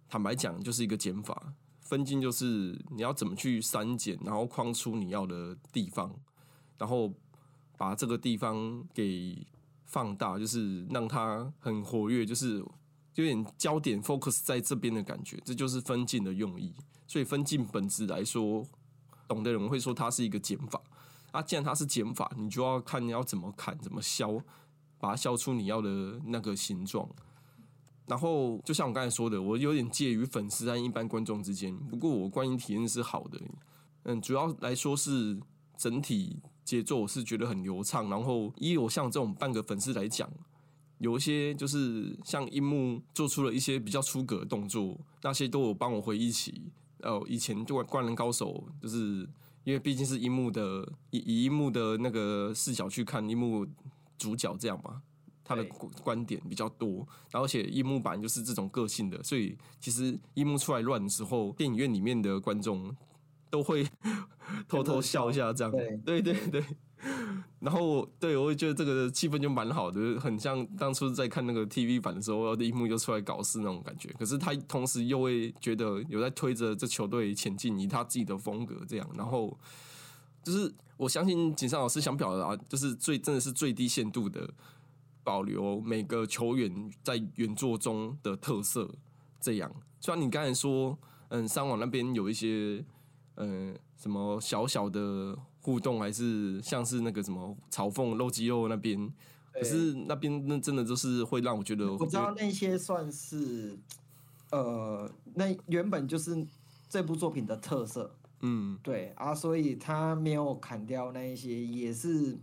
[0.10, 1.53] 坦白讲就是一个减法。
[1.79, 6.13] 分镜就是你要怎么去删减，然后框出你要的地方，
[6.77, 7.13] 然后
[7.77, 9.47] 把这个地方给
[9.86, 12.62] 放大，就是让它很活跃，就是
[13.23, 16.73] 有点焦点 focus 在这边的感觉，这就是分镜的用意。
[17.08, 18.65] 所以分镜本质来说，
[19.27, 20.82] 懂的人会说它是一个减法。
[21.32, 24.41] 啊，既然它是减法，你就要看你要怎么砍，怎么削，
[24.97, 27.08] 把它削出你要的那个形状。
[28.06, 31.75] 然后，就像我刚才说的，我有点介于粉丝和一般观众之间。
[31.75, 33.39] 不过，我观影体验是好的。
[34.03, 35.38] 嗯，主要来说是
[35.75, 38.10] 整体节奏我是觉得很流畅。
[38.10, 40.32] 然后，以我像这种半个粉丝来讲，
[40.99, 49.27] 有一些就是像樱木做出了一些比较出格的动作，那些都有帮我回忆起，呃，以前就灌篮高手，就是
[49.63, 53.65] 因为毕竟是樱木的以以樱木的那个视角去看樱木
[54.17, 55.01] 主角这样嘛。
[55.49, 55.63] 他的
[56.03, 62.93] 观点比较多，然后而且樱木版就是这种个性的，所以其实樱木出来乱的时候，电影院里面的观众
[63.49, 63.88] 都会
[64.67, 65.71] 偷偷笑一下，这样，
[66.03, 66.62] 对对对。
[67.60, 74.10] 然后对我会觉得这个气氛就蛮好的，很像当初在看那个 TV 版的时候，樱木就出来搞事那种感觉。
[74.19, 79.10] 可是他同时又会觉得有在推着这球队前进，以他自己的风格这样。
[79.15, 79.57] 然后
[80.43, 84.49] 就是我相信井上老师想表达，就是最真的是最低限度的。
[85.23, 88.89] 保留每个球员在原作中的特色，
[89.41, 89.69] 这样。
[89.99, 92.81] 虽然你刚才说，嗯，三网那边有一些，
[93.36, 99.12] 嗯，什么小小的互动，还是像是那个什么嘲讽露肌肉那边，
[99.51, 103.77] 可是那边那真的就是会让我觉得，我知道那些算是，
[104.51, 106.47] 呃，那原本就是
[106.88, 112.39] 这部作品的特色，嗯，对啊，所以他没有砍掉那一些，也是。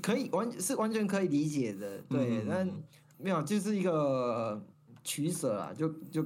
[0.00, 2.70] 可以完是完全可以理解的，对，但
[3.18, 4.64] 没有就是一个
[5.02, 6.24] 取舍啊，就就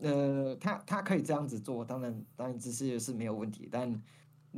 [0.00, 3.92] 呃，他他可以这样子做，当然当然这些是没有问题，但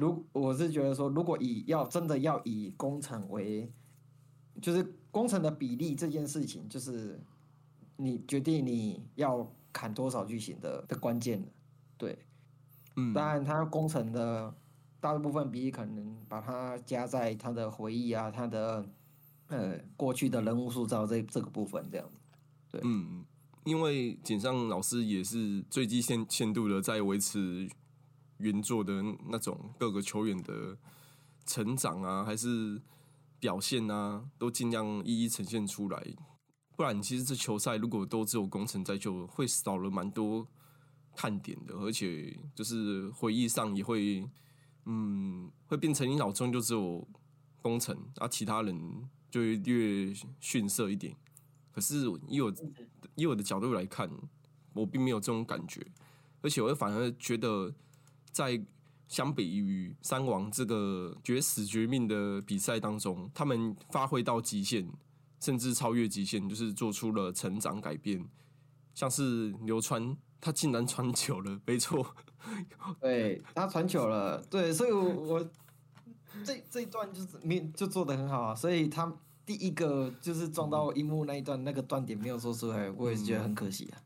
[0.01, 3.71] 如我是觉得说，如果以要真的要以工程为，
[4.63, 7.21] 就是工程的比例这件事情，就是
[7.97, 11.47] 你决定你要砍多少剧情的的关键
[11.97, 12.19] 对，
[12.97, 14.53] 嗯，当然他工程的。
[15.03, 18.87] 大部分比例可能把它加在他的回忆啊，他的
[19.47, 22.19] 呃过去的人物塑造这这个部分这样子。
[22.71, 23.25] 对，嗯，
[23.65, 27.67] 因为井上老师也是最低限限度的在维持
[28.41, 30.77] 原作的那种各个球员的
[31.47, 32.81] 成长啊，还是
[33.39, 36.07] 表现啊，都尽量一一呈现出来。
[36.77, 40.47] 不然，其实这球赛如果都只有工程在，就会少了蛮多
[41.15, 44.29] 看点的，而且就是回忆上也会。
[44.87, 47.07] 嗯，会变成你脑中就只有
[47.61, 51.15] 工程，啊，其他人就会略逊色一点。
[51.71, 52.53] 可是以我
[53.15, 54.11] 以我的角度来看，
[54.73, 55.87] 我并没有这种感觉，
[56.41, 57.73] 而且我反而觉得，
[58.31, 58.61] 在
[59.09, 64.89] 相比于三王这个绝死绝命的比赛当中，他们发挥到极限，
[65.41, 68.25] 甚至超越极限，就是做出了成长改变，
[68.95, 70.17] 像是流川。
[70.43, 72.15] 他竟然传球了，没错，
[72.99, 75.51] 对他传球了，对，所以，我我
[76.43, 79.15] 这这一段就是没就做的很好啊，所以他
[79.45, 84.01] 第一个就是撞到樱木那一段那个断点没有说出来，我也是觉得很可惜啊。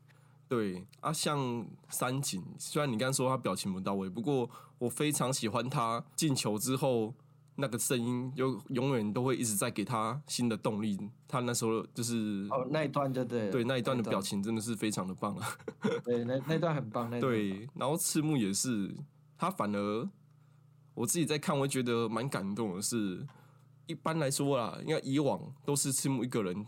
[0.47, 7.13] 对啊，像三井，虽然你刚刚说他表情不到位，不过我非常喜欢他进球之后。
[7.57, 10.99] 那个声音就永远都会一直在给他新的动力。
[11.25, 15.47] 他那时候就是哦，那一段就对对那一段的表情真的是非常的棒啊。
[16.03, 17.09] 对，那那段很棒。
[17.09, 18.93] 那 对，然后赤木也是，
[19.37, 20.09] 他反而
[20.95, 22.81] 我自己在看，我觉得蛮感动的。
[22.81, 23.25] 是，
[23.87, 26.67] 一般来说啦，因为以往都是赤木一个人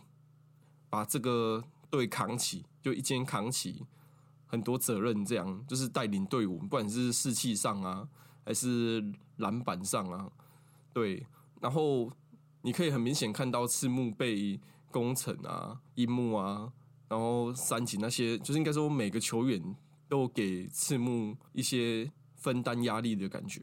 [0.90, 3.84] 把这个队扛起，就一肩扛起
[4.46, 8.08] 很多责任，这样就是带领队伍，不管是士气上啊，
[8.46, 9.04] 还是
[9.36, 10.32] 篮板上啊。
[10.94, 11.28] 对，
[11.60, 12.10] 然后
[12.62, 14.58] 你可以很明显看到赤木被
[14.90, 16.72] 工程啊、樱木啊，
[17.10, 19.62] 然后三井那些，就是应该说每个球员
[20.08, 23.62] 都给赤木一些分担压力的感觉。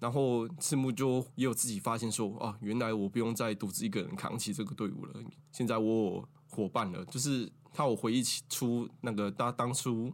[0.00, 5.12] 然后赤木就也有自己发现说啊，原来我不用再独自一个人扛起这个队伍了，
[5.52, 7.04] 现在我有伙伴了。
[7.04, 10.12] 就是他有回忆起出那个他当初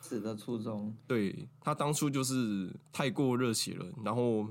[0.00, 4.46] 死的初衷，对他当初就是太过热血了，然后。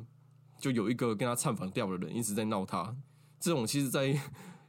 [0.57, 2.95] 就有一个跟他唱反调的人一直在闹他，
[3.41, 4.17] 这种其实，在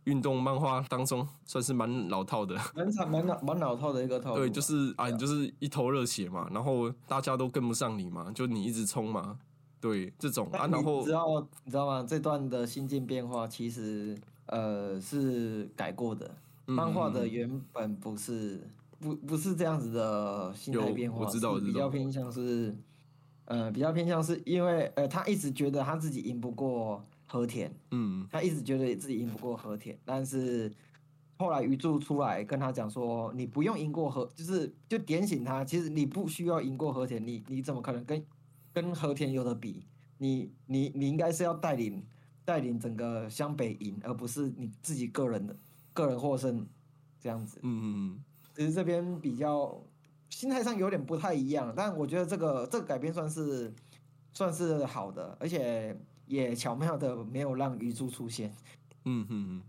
[0.03, 4.34] 运动漫画当中算是蛮老套的，蛮惨蛮老蛮老套的一个套。
[4.34, 9.39] 对，就是啊，你就是一头热血嘛，然后大家都跟不上你嘛，就你一直冲嘛，
[9.80, 11.24] 对这种啊，然后知道
[11.64, 12.05] 你知道吗？
[12.07, 16.37] 这段的心境变化其实呃是改过的，嗯
[16.67, 22.77] 漫画的原本不是不不是这样子的心态变化，我知道我知道比较偏向是
[23.45, 30.73] 呃比较偏向是因为呃他一直觉得他自己赢不过和田，嗯他一直觉得自己赢不过和田，但是
[31.39, 38.25] 后来鱼柱出来跟他讲说，你不用赢过和，就是就点醒他，其实你不需要赢过和田，你你怎么可能跟
[38.73, 39.87] 跟和田有的比？
[40.19, 42.03] 你你你应该是要带领
[42.43, 45.55] 带领整个湘北赢，而不是你自己个人的
[45.97, 46.64] 个人获胜
[47.18, 47.59] 这样子。
[47.62, 48.24] 嗯嗯
[48.55, 49.82] 只是这边比较
[50.30, 53.74] 心态上有点不太一样，但我觉得这个这个改编算是
[54.32, 58.55] 算是好的，而且也巧妙的没有让鱼柱出现。
[59.05, 59.62] 嗯嗯嗯。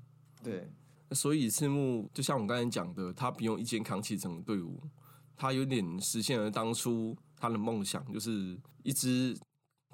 [0.43, 0.69] 对，
[1.11, 4.81] 所以赤木就像我刚才讲的，他不用一肩扛起整个队伍，
[5.35, 9.37] 他有点实现了当初他的梦想，就是一支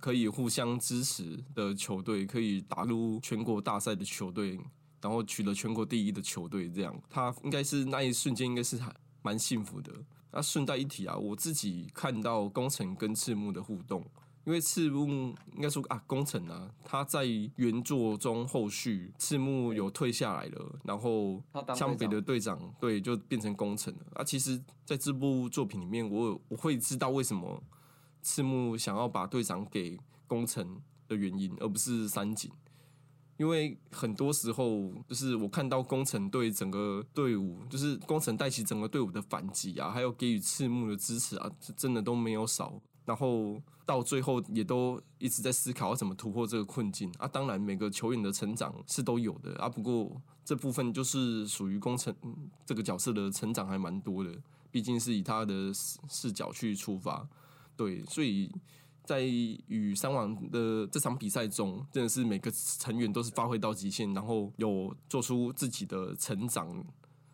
[0.02, 4.60] 可以互相支持的球队，可以打入全国大赛的球队，
[5.04, 8.90] 然后取得全国第一的球队，这样他应该是那一瞬间应该是还
[9.22, 9.92] 蛮幸福的。
[10.32, 14.02] 那顺带一提啊，我自己看到工程跟赤木的互动。
[14.46, 17.26] 因为赤木应该说啊，工程啊，他在
[17.56, 24.24] 原作中后续赤木有退下来了，然后他当湘北的队长对就变成工程了啊。
[24.24, 27.64] 其实在这部作品里面，我我会知道为什么
[28.22, 29.98] 赤木想要把队长给
[30.28, 32.52] 工程的原因，而不是三井。
[33.38, 42.80] 因为很多时候，就是我看到工程对整个队伍，就是工程带起整个队伍的反击啊，还有给予赤木的支持啊，真的都没有少。
[43.06, 47.28] 然后到最后也都一直在思考怎么突破这个困境啊。
[47.28, 52.16] 当然，每个球员的成长是都有的啊，不过这部分就是属于工程
[52.66, 54.32] 这个角色的成长还蛮多的，
[54.72, 57.28] 毕竟是以他的视角去出发，
[57.76, 58.50] 对，所以
[59.04, 66.84] 在与三王的这场比赛中，真的是每个成员都是发挥到极限，然后有做出自己的成长，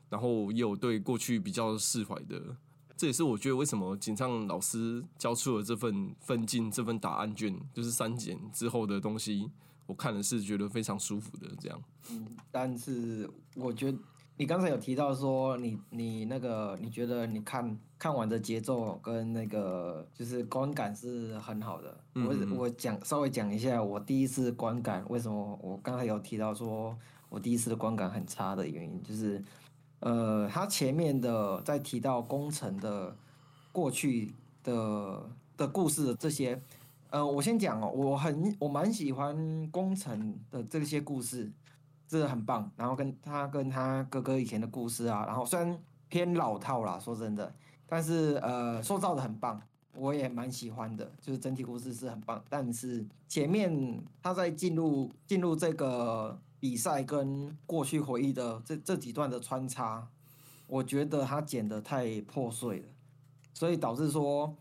[0.10, 2.58] 然后也有对过去比较释怀的。
[2.98, 9.50] 这也是我觉得为什么锦上老师交出了这份奋进、这份答案卷，就是删减之后的东西，
[9.86, 11.48] 我看了是觉得非常舒服的。
[11.62, 13.98] 这样，嗯，但是我觉得
[14.36, 21.95] 你刚才有提到说你你那个你觉得你看看完的节奏跟那个就是观感是很好的。
[22.16, 26.97] 我我讲稍微讲一下我第一次观感为什么我刚才有提到说
[27.28, 29.43] 我第一次的观感很差的原因，就是
[30.00, 33.14] 呃，他前面的在提到工程的
[33.74, 34.34] 过去
[34.64, 36.60] 的的故事的这些。
[37.12, 41.52] 呃，我先讲哦，我很我蛮喜欢工程的这些故事，
[42.08, 42.70] 这很棒。
[42.78, 45.76] 然后跟他跟他哥哥以前的故事啊，然后虽然
[46.08, 47.52] 偏老套啦，说真的，
[47.90, 49.62] 但是呃，塑造的很棒，
[49.96, 52.42] 我也蛮喜欢的，就是整体故事是很棒。
[52.48, 60.08] 但是前面他在进入进入这个比赛跟过去回忆的这这几段的穿插，
[60.68, 62.88] 我觉得他剪的太破碎了，
[63.54, 64.56] 所以导致说。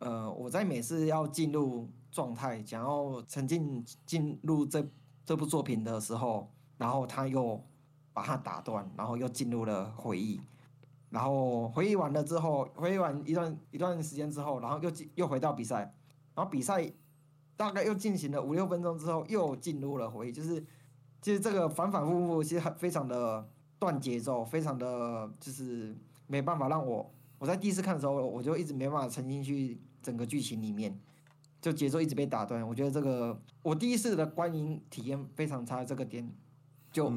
[0.00, 4.86] 呃，我在每次要进入状态，想要沉浸进入这
[5.24, 7.58] 这部作品的时候，然后他又
[8.12, 10.38] 把它打断，然后又进入了回忆，
[11.14, 15.94] 然后回忆完了之后，回忆完一段一段时间之后，然后又进又回到比赛，
[16.34, 16.92] 然后比赛
[17.56, 20.60] 大概又进行了五六分钟之后，又进入了回忆，就是
[21.22, 23.48] 其实这个反反复复，其实很非常的
[23.78, 25.96] 断节奏，非常的就是
[26.26, 27.08] 没办法让我
[27.38, 30.98] 我在第一次看的时候，我就一直没办法沉浸去整个剧情里面，
[31.60, 32.66] 就节奏一直被打断。
[32.66, 36.28] 我觉得这个我第一次的观影体验非常差，这个点。
[36.90, 37.12] 就、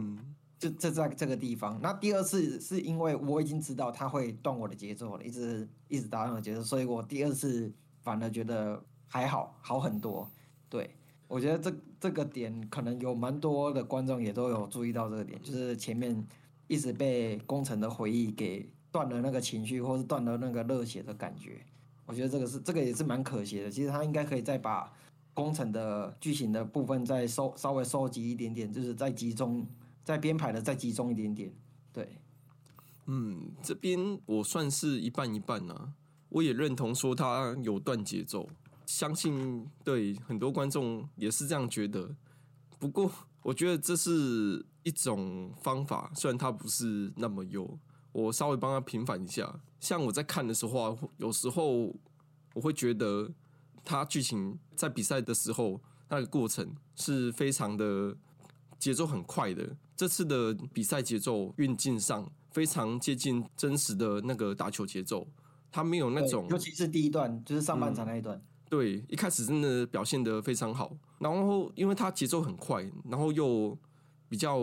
[0.59, 1.79] 就这在这个地方。
[1.81, 10.29] 那第二次是因为我已经知道他会断我的节奏了，一直一直打断我的节奏，所以我第二次反而觉得还好，好很多。
[10.69, 10.89] 对
[11.27, 16.25] 我觉得这这个点可能有蛮多的观众也都有注意到这个点，就是前面
[16.67, 21.61] 一直被工程的回忆给断了那个情绪，或是断了那个热血的感觉。
[22.05, 23.69] 我觉得这个是这个也是蛮可惜的。
[23.69, 24.91] 其实他应该可以再把
[25.33, 29.65] 工程的剧情的部分再收稍微收集一点点，就是再集中，
[30.07, 31.53] 再编排的再集中一点点。
[31.91, 32.17] 对，
[33.07, 35.91] 嗯，这边我算是一半一半啊。
[36.29, 38.49] 我也认同说他有断节奏，
[38.85, 42.15] 相信对很多观众也是这样觉得。
[42.79, 47.77] 不过，我觉得这是一种方法，虽然它不是那么优。
[48.13, 51.93] 我稍微帮他平反一下，像我在看的时候啊，有时候
[52.53, 53.29] 我会觉得
[53.83, 58.15] 他剧情在比赛的时候那个过程是非常的
[58.79, 59.75] 节奏很快的。
[59.97, 65.27] 这次的比赛节奏运镜上非常接近真实的那个打球节奏，
[65.71, 68.39] 他没有那种尤其是第一段，就是上半场那一段。
[68.69, 73.75] 对，一开始真的表现的非常好，然后因为他节奏很快，然后又
[74.29, 74.59] 比较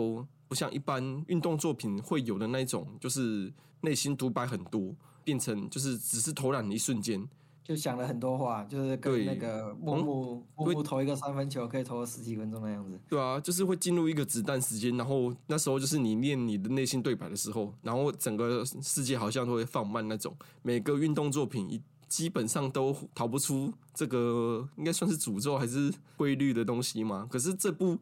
[0.47, 7.27] 不像一般运动作品会有的那一种，就是内心独白很多，变成就是只是投篮的一瞬间。
[7.65, 12.99] 就想了很多话，就是跟那个木木木木投一个三分球可以投十几分钟的样子。
[13.09, 20.31] 对啊，就是会进入一个子弹时间，然后那时候就是你念你的内心对白的时候，然后整个世界好像都会放慢那种。
[20.61, 27.27] 每个运动作品一基本上都逃不出这个，应该算是诅咒还是规律的东西嘛。
[27.31, 27.97] 可是这部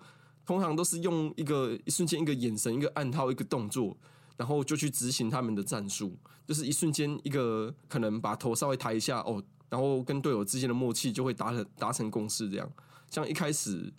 [0.45, 3.95] 通常都是用一个一瞬间、一个眼神、一个暗号、一个动作，
[4.37, 9.43] 然后就去执行他们的战术，就是一瞬间一个可能把头稍微抬一下哦。
[9.69, 12.71] 然后跟队友之间的默契就会达成达成共识，这样
[13.09, 13.91] 像一开始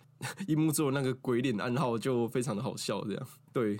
[0.47, 3.77] 一幕做那个鬼脸暗号就非常的好笑，这样对。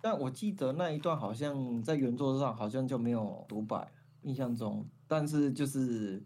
[0.00, 3.88] 但我记得那一段好像在原作上好像就没有独白，
[4.22, 6.20] 印象中，但是就是，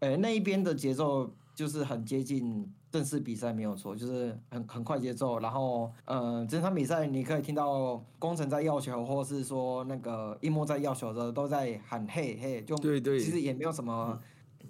[0.00, 14.16] 哎那一边的节奏就是很接近正式比赛没有错，就是很很快节奏，然后呃整场比赛你可以听到工程在要球，或是说那个一幕在要球的时候都在喊嘿嘿，就对对，其实也没有什么。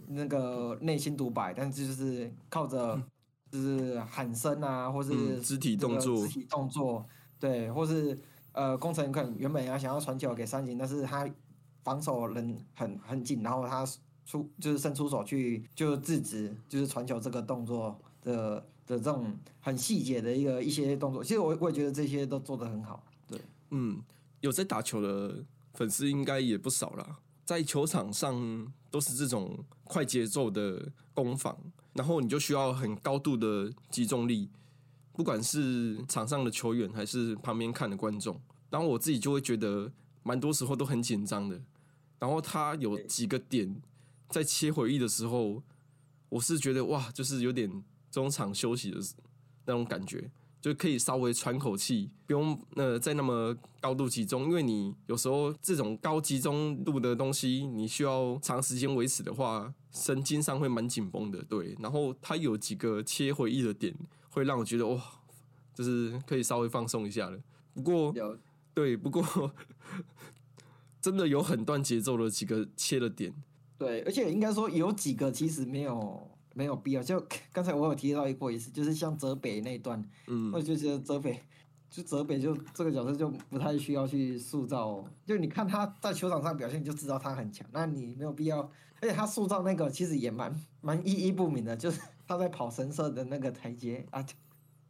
[0.07, 3.01] 那个内心独白，但是就是靠着
[3.51, 7.03] 就是喊声啊，或是肢体动作，肢体动作，
[7.41, 8.18] 对，或是
[8.53, 11.27] 呃，工程可能原本要想要传球给三井，但是他
[11.83, 13.83] 防守人很很紧，然后他
[14.27, 23.39] 出就是伸出手去就制止，就是传球这个动作的的这种很细节的一个一些动作，其实我我也觉得这些都做得很好，对，
[23.70, 24.03] 嗯，
[24.41, 25.45] 有在打球的
[25.75, 27.18] 粉丝应该也不少了。
[27.45, 31.57] 在球场上都是这种快节奏的攻防，
[31.93, 34.49] 然后你就需要很高度的集中力，
[35.12, 41.61] 不管是场上的球员还是旁边看的观众，然后我自己就会觉得蛮多时候都很紧张的。
[42.18, 43.83] 然后他有几个点
[44.31, 45.62] 在切回忆的时候，
[46.31, 48.98] 我是觉得哇，就是有点中场休息的
[49.66, 50.30] 那种感觉。
[50.60, 61.42] 就可以稍微喘口气，不用呃再那么高度集中，因为你有时候这种高集中度的东西，你需要长时间维持的话，神经上会蛮紧绷的。
[61.42, 63.94] 对，然后它有几个切回忆的点，
[64.30, 64.98] 会让我觉得哇，
[65.74, 67.38] 就是可以稍微放松一下了。
[67.74, 68.14] 不过，
[68.72, 69.52] 对，不过
[71.02, 73.34] 真的有很断节奏的几个切的点。
[73.76, 76.30] 对，而且应该说有几个其实没有。
[76.55, 81.38] 没有必要，就 刚才我有提到一过一次，就是像泽北那段，嗯，我就觉得泽北，
[81.90, 88.61] 就泽北就这个角色就不太需要去塑造，就你看他在球场上表现就知道他很强，那你没有必要，
[89.00, 94.24] 而且他塑造那个其实也蛮蛮意义不明的，就是 他在跑神社的那个台阶啊，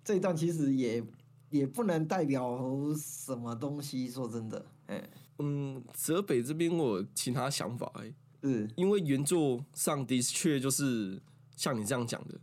[0.04, 1.02] 这一段其实也
[1.50, 2.58] 也不能代表
[2.94, 5.02] 什么东西，说真的，哎，
[5.38, 8.12] 嗯，泽北这边我有其他想法哎，
[8.42, 8.68] 是。
[8.76, 11.22] 因为原作上的确就是。
[11.56, 12.38] 像你这样讲的，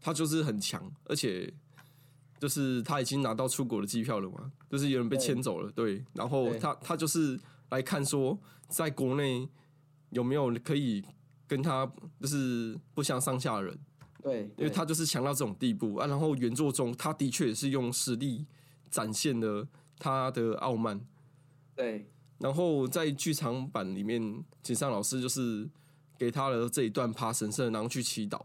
[0.00, 1.52] 他就是很强，而且
[2.38, 7.38] 就是他已经拿到出国的机票了嘛，就是有人被牵走了，对，然后他他就是
[7.70, 8.38] 来看说，
[8.68, 9.48] 在国内
[10.10, 11.04] 有没有可以
[11.46, 11.90] 跟他
[12.20, 13.78] 就是不相上下的人，
[14.22, 16.06] 对，因为他就是强到这种地步啊。
[16.06, 18.44] 然后原作中他的确也是用实力
[18.90, 19.66] 展现了
[19.98, 21.00] 他的傲慢，
[21.74, 22.10] 对。
[22.38, 25.66] 然后在剧场版里面，井上老师就是
[26.18, 28.38] 给他的这一段爬神社，然后去祈祷。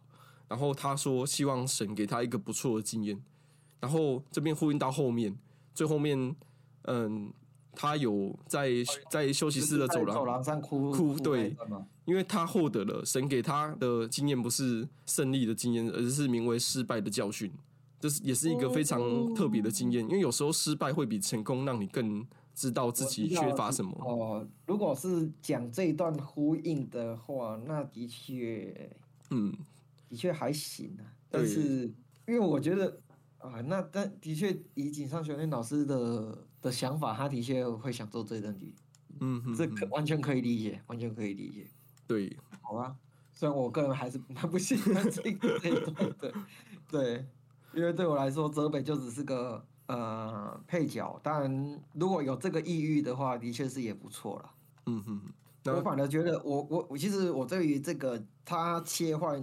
[0.51, 3.17] 然后他说希望神给他一个不错的经验，
[3.79, 5.33] 然后这边呼应到后面，
[5.73, 6.35] 最后面，
[6.81, 7.31] 嗯，
[7.73, 8.69] 他有在
[9.09, 11.55] 在休息室的走廊走廊上哭哭，对，
[12.03, 17.49] 因为他获得了神给他的经验不是胜利的经验，而是名为失败的教训，
[17.97, 23.97] 这是也是一个非常特别的经验，因为有时候失败会比成功让你更知道自己缺乏什么。
[24.01, 28.91] 哦，如果是讲这一段呼应的话，那的确，
[29.29, 29.55] 嗯。
[30.11, 31.85] 的确还行啊，但是
[32.27, 32.99] 因为我觉得
[33.37, 38.75] 啊，那但的确以井上学院老师的的想法，他的确会想做这段剧，
[39.21, 41.65] 嗯，这可完全可以理解，完全可以理解。
[42.05, 42.93] 对，好啊，
[43.31, 46.33] 虽然我个人还是蛮不喜欢这这一段的，
[46.89, 47.25] 对，
[47.73, 54.51] 因为对我来说，泽北就只是个呃配角，当然如果有这个抑郁的话，的确是也不错了。
[54.87, 55.21] 嗯哼，
[55.73, 59.41] 我反而觉得，我我我其实我对于这个他切换。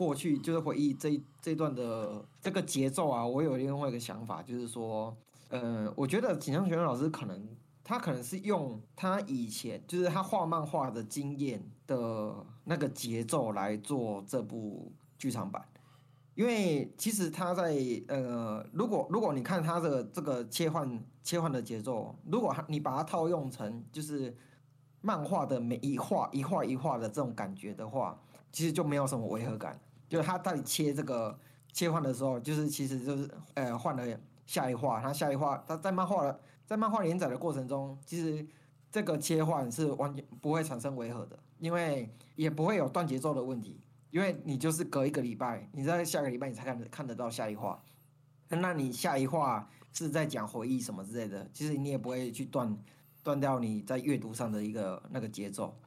[0.00, 5.14] 过去就是回忆这这段的这个节奏啊，我有另外一个想法，就是说，
[5.50, 7.46] 呃，我觉得锦上学院老师可能
[7.84, 12.34] 他可能是用他以前就是他画漫画的经验的
[12.64, 15.62] 那个节奏来做这部剧场版，
[16.34, 17.76] 因为其实他在
[18.08, 24.34] 呃，如果如果你看他的这个切换切换的节奏，如果你把它套用成就是
[25.02, 28.18] 漫画的每一画一画一画的这种感觉的话。
[28.52, 29.80] 其实就没有什么违和感。
[30.10, 31.38] 就是他在切这个
[31.72, 38.44] 切换的时候，就是其实就是呃换了下一话，他下一话他在漫画的在漫画连载的过程中，其实
[38.90, 43.80] 这个切换是完全不会产生违和的，因为也不会有断节奏的问题，
[44.10, 47.80] 因为你就是隔一个礼拜，你在下个礼拜你才看看得到下一话，
[48.48, 52.76] 那你下一话是在讲回忆什么之类的，其实你也不会去断
[53.22, 55.78] 断掉你在阅读上的一个那个节奏。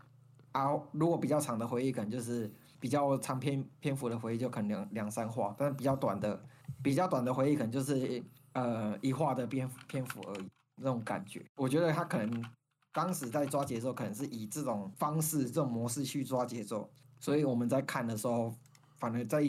[0.54, 2.50] 啊，如果比较长的回忆，可能就是
[2.84, 6.44] 比较长篇篇幅的回忆，就可能两两三话；但是比较短的，
[6.84, 8.22] 比较短的回忆，可能就是
[8.52, 10.50] 呃一话的篇篇幅而已。
[10.76, 12.46] 那种感觉，我觉得他可能
[12.92, 18.54] 当时在抓节奏，可能是以这种方式、这种模式去抓节奏，所以我们在看的时候，
[19.00, 19.42] 反而在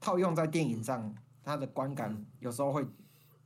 [0.00, 2.82] 套用在电影上，它的观感有时候会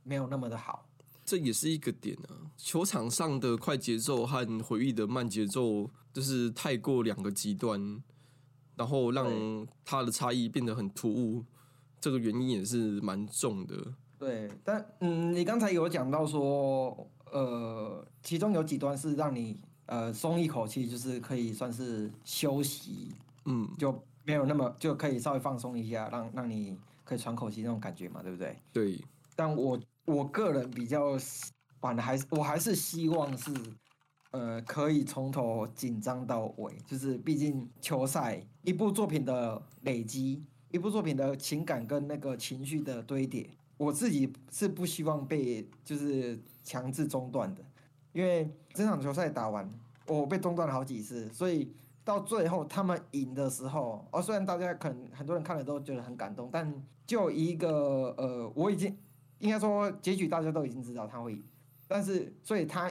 [0.03, 0.87] 没有那么的好。
[1.25, 2.47] 这也是一个点啊！
[2.55, 8.01] 球场上的快节奏和回忆的慢节奏，就是太过两个极端，
[8.75, 9.27] 然后让
[9.83, 11.43] 它的差异变得很突兀。
[11.99, 13.75] 这个原因也是蛮重的。
[14.19, 16.95] 对，但嗯，你刚才有讲到说，
[17.31, 23.13] 呃，其中有几段是让你呃松一口气，就是可以算是休息，
[23.45, 23.91] 嗯，就
[24.23, 28.55] 没有那么就可以稍微放松一下，让让你可以喘口气那种感觉嘛，对不对？
[28.71, 29.03] 对。
[29.35, 31.17] 但我我个人比较，
[31.81, 33.51] 反还是我还是希望是，
[34.31, 47.63] 呃，可以从头紧张到尾，就是毕竟球赛一部作品的累积，一部作品的情感跟那个情绪的堆叠，我自己是不希望被就是强制中断的，
[48.11, 49.69] 因为这场球赛打完，
[50.07, 51.71] 我被中断了好几次，所以
[52.03, 56.73] 到最后他们赢的时候，哦，虽然大家可能很多人看了都觉得很感动，但
[57.05, 58.97] 就一个呃，我已经。
[59.39, 61.43] 应该说结局大家都已经知道他会赢，
[61.89, 62.89] 但是所以他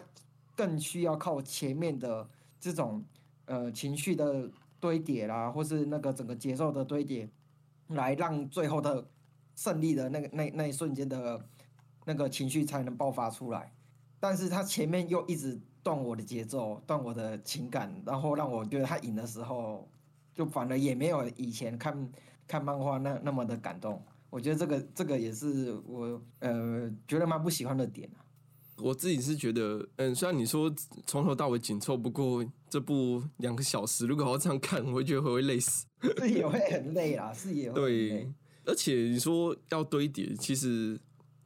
[0.55, 2.29] 更需要靠前面的
[2.61, 3.03] 这种
[3.47, 4.49] 呃情绪的
[4.85, 7.27] 堆叠啦，或是那个整个节奏的堆叠，
[7.89, 9.09] 来让最后的
[9.57, 11.43] 胜利的那个那那一瞬间的
[12.05, 13.73] 那个情绪才能爆发出来。
[14.21, 19.89] 但是他前面又一直断我的节奏，断我的情感，然后让我觉得他赢的时候，
[20.35, 22.13] 就反而也没有以前看
[22.47, 24.05] 看漫画那那么的感动。
[24.29, 28.11] 我觉得这个这个也是我呃觉得蛮不喜欢的点。
[28.79, 30.75] 我自己是觉得，嗯，虽然你说
[31.07, 35.87] 从头到尾紧凑，不过这部两个小时，如果要这样看，我会觉得会累死。
[36.19, 37.81] 是也会很累啊，是也会。
[37.81, 38.33] 对，
[38.65, 41.01] 而且你说要堆叠，其实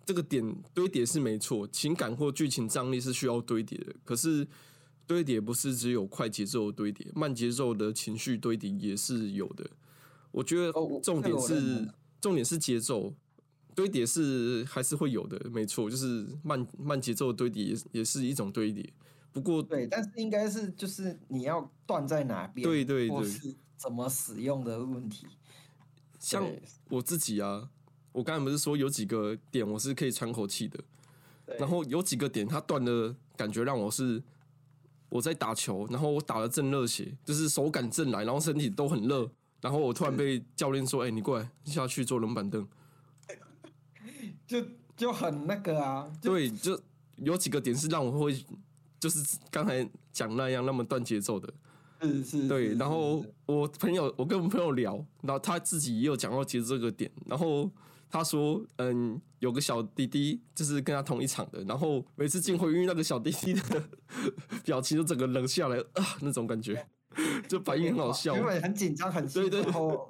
[0.04, 3.94] 这个点堆叠是没错，情感或剧情张力是需要堆叠的。
[4.04, 4.46] 可是
[5.06, 9.68] 堆叠不是只有快节奏堆叠，慢节奏的情绪堆叠也是有的。
[10.30, 10.72] 我觉得
[11.02, 11.88] 重点是。
[12.20, 13.14] 重点是节奏
[13.78, 18.92] 堆叠是还是会有的，没错，就是慢慢节奏堆叠也也是一种堆叠。
[19.30, 25.28] 不过对，但是应该是就是你要断在哪边，对对对，怎么使用的问题。
[26.18, 26.44] 像
[26.88, 27.70] 我自己啊，
[28.10, 30.80] 我刚才不是说有几个点我是可以喘口气的，
[31.56, 34.20] 然后有几个点它断的感觉让我是
[35.08, 39.30] 我在打球，然后我打了正热血，就是手感正来，然后身体都很热。
[39.60, 42.66] 然后我突然被教练说：“哎，你过来下去坐冷板凳。”
[44.48, 44.60] 就
[44.96, 46.10] 就很那个啊。
[46.20, 46.76] 对，就
[47.14, 48.44] 有几个点是让我会，
[48.98, 51.52] 就是刚才讲那样那么断节奏的。
[52.00, 52.48] 是是。
[52.48, 57.08] 对，然后我朋友，我跟我朋友聊，然后他自己也有讲到节奏这个点。
[57.26, 57.70] 然后
[58.10, 63.84] 他说：“嗯，有个小弟弟，就是跟他同一场的，然后每次进会，因为那个小弟弟的
[64.64, 66.86] 表情就整个冷下来啊，那种感觉。
[67.48, 70.08] ”就反应很好笑，因为很紧张很对对，然后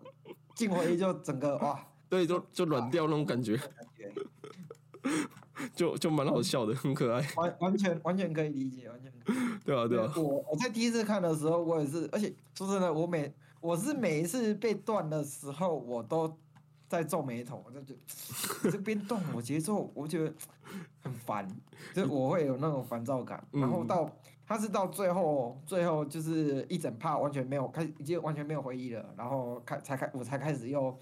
[0.55, 3.59] 进回就整个哇，对，就就软掉那种感觉，
[5.75, 9.13] 就就蛮好笑的，很可爱，完完全完全可以理解，完全
[9.65, 10.13] 对啊对啊。
[10.17, 16.33] 我我在第一次看的时候，我也是，而且说真的，我每我是每一次被断的时候，我都
[16.89, 17.81] 在皱眉头，我就
[18.71, 20.33] 这边断我节奏，我觉得
[21.03, 21.49] 很烦，
[21.95, 24.11] 就我会有那种烦躁感，然后到。
[24.51, 30.99] 他是到最后，最后就是一整趴完全没有开，已经完全没有回忆了，然后开才开，我才开始又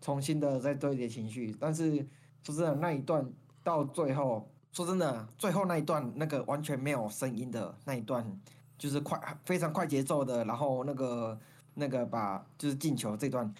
[0.00, 1.54] 重新的在堆叠情绪。
[1.60, 1.94] 但是
[2.42, 3.24] 说真的，那一段
[3.68, 8.24] 到最后，说真的，最后那一段那个完全没有声音的那一段，
[8.78, 11.38] 就是快非常快节奏的，然后那个
[11.74, 13.54] 那个把就是进球这段，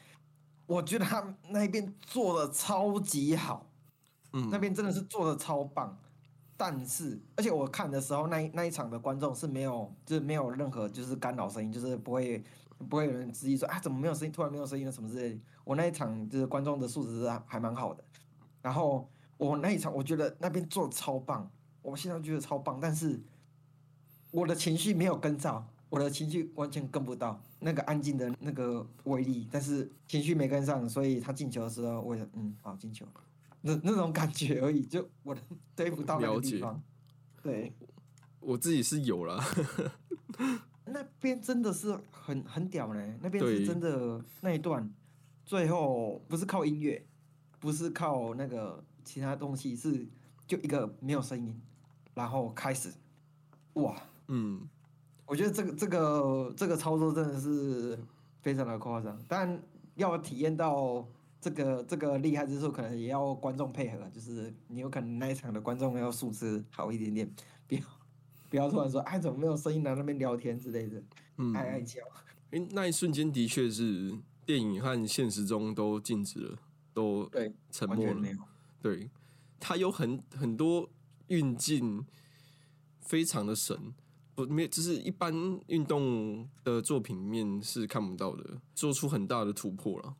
[0.66, 3.66] 我觉得他那边做的超级好，
[4.32, 5.94] 嗯，那边真的是做的超棒。
[6.56, 12.42] 但是，而且我看的时候，那那一场的观众是没有，就是没有任何就是干扰声音，就是不会
[12.88, 15.38] 不会有人质疑说啊怎么没有声音，突然没有声音了什么之类。
[15.64, 18.02] 我那一场就是观众的素质是还蛮好的。
[18.60, 19.08] 然后
[19.38, 23.18] 我那一场我觉得那边做超棒，我现在觉得超棒，但是
[24.30, 33.06] 我的情绪没有跟上，我的情绪完全跟不到那个安静的那个威力，但是情绪没跟上，所以他进球的时候，我也嗯好进球，
[33.62, 35.40] 那那种感觉而已，就我的
[35.74, 36.82] 对不到那个地方。
[37.42, 37.72] 对，
[38.40, 39.40] 我自己是有了，
[40.84, 44.92] 那边真的是很很屌呢，那边是真的那一段，
[45.44, 47.06] 最后不是靠音乐，
[47.60, 50.06] 不是靠那个其他东西，是
[50.46, 51.58] 就一个没有声音，
[52.12, 52.92] 然后开始，
[53.72, 53.96] 哇！
[54.26, 54.68] 嗯，
[55.24, 57.98] 我觉得这个这个这个操作真的是
[58.42, 59.58] 非常的夸张，但
[59.94, 61.08] 要体验到
[61.40, 67.30] 这个这个厉害之处，可能也要观众配合，就是你有可能那一场的观众要素质好一点点，
[67.66, 67.80] 不要
[68.50, 71.02] 不要突然说哎怎么没有声音来那边聊天之类的，
[71.38, 72.02] 嗯爱爱叫。
[72.50, 76.58] 哎，那一瞬间的确是电影和现实中都静止了，
[76.92, 78.22] 都对，沉默了。
[78.80, 79.10] 对，
[79.58, 80.88] 它有很很多
[81.28, 82.04] 运镜，
[83.00, 83.94] 非常的神，
[84.34, 85.32] 不没就是一般
[85.66, 90.14] 运动的作品面是看不到的，做出很大的突破了。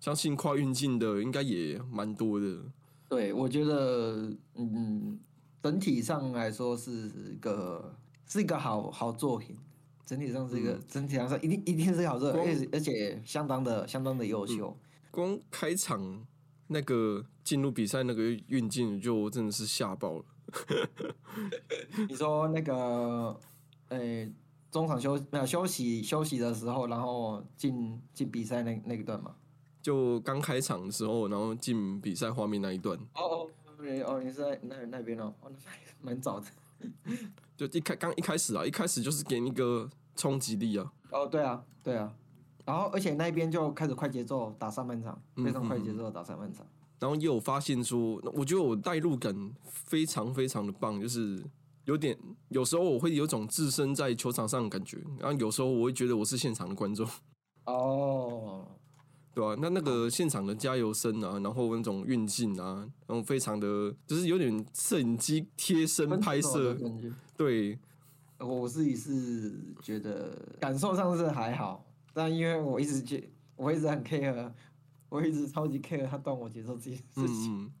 [0.00, 2.64] 相信跨运镜的应该也蛮多的。
[3.08, 5.18] 对，我觉得嗯，
[5.62, 7.94] 整体上来说是一个
[8.26, 9.56] 是一个好好作品。
[10.04, 14.76] 整体上是一个，整体上说一定一定是好作品，而且而且相当的相当的优秀。
[15.10, 16.26] 光开场
[16.68, 20.24] 那个进入比赛那个运镜就真的是吓爆了。
[22.08, 23.38] 你说那个，
[23.88, 24.28] 呃、
[24.70, 29.34] 中场休没有休息休息的时候，然后进进比赛那那一段嘛？
[29.80, 33.50] 就刚开场的时候，然后进比赛画面那一段，哦哦，
[34.06, 35.50] 哦，你是在那那边哦，哦，
[36.00, 36.46] 蛮早的。
[37.56, 40.92] 就一开刚一开始啊，一开始就是给你一个冲击力啊。
[41.10, 42.12] 哦，对啊，对啊，
[42.64, 46.66] 然后而且那边就开始快节奏打上半场，非常快节奏地打上半场。
[46.98, 49.34] 然后也有发现说，我觉得我代入感
[49.64, 51.42] 非常非常的棒，就是
[51.84, 52.16] 有点
[52.48, 57.04] 有时候我会有种置身在球场上的感觉，然后有时候我会觉得我是现场的观众，
[57.66, 58.64] 哦，
[59.34, 67.10] 对吧、那那个现场的加油声啊，然后那种运镜啊，然后非常的就是有点摄影机贴身拍摄的，感觉。
[67.36, 67.76] 对，
[68.38, 69.52] 我自己是
[69.82, 74.50] 觉得感受上是还好，但因为我一直觉我一直很 care，
[75.08, 77.72] 我一直超级 care 他断我节奏这件事嗯情，嗯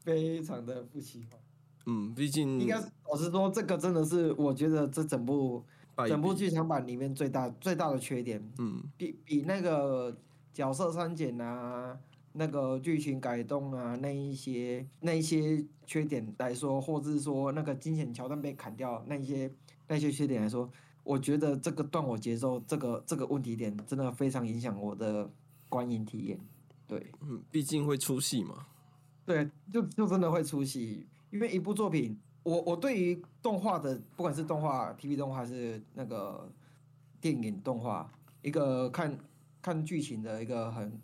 [0.00, 1.40] 非常的不喜欢。
[1.86, 5.64] 嗯，毕竟应该是老实说，这个真的是我觉得这整部
[6.08, 10.16] 整部剧场版里面最大最大的缺点，嗯比比那个
[10.52, 11.96] 角色删减啊，
[12.32, 19.50] 那个剧情改动啊，那一些那一些缺点来说，或者是说那个惊险桥段被砍掉那一些
[19.86, 20.68] 那些缺点来说，
[21.06, 25.30] 我觉得这个断我节奏这个这个问题点真的非常影响我的
[25.68, 26.40] 观影体验。
[26.88, 28.66] 对嗯，毕竟会出戏嘛，
[29.24, 36.50] 对，就就真的会出戏，因为一部作品，我我对于动画的，不管是动画、TV 动画还是那个
[37.20, 38.10] 电影动画，
[38.42, 39.16] 一个看
[39.62, 41.00] 看剧情的一个很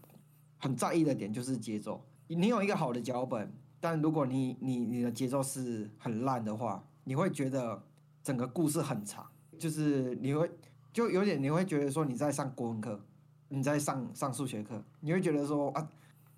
[0.58, 2.04] 很在意的点就是节奏。
[2.26, 7.82] 你有一个好的脚本，但如果你你你的节奏是很烂的话，你会觉得
[8.22, 9.26] 整个故事很长，
[9.62, 10.50] 就是你会
[10.92, 13.00] 就有点你会觉得说你在上国文课，
[13.48, 15.88] 你在上上数学课，你会觉得说啊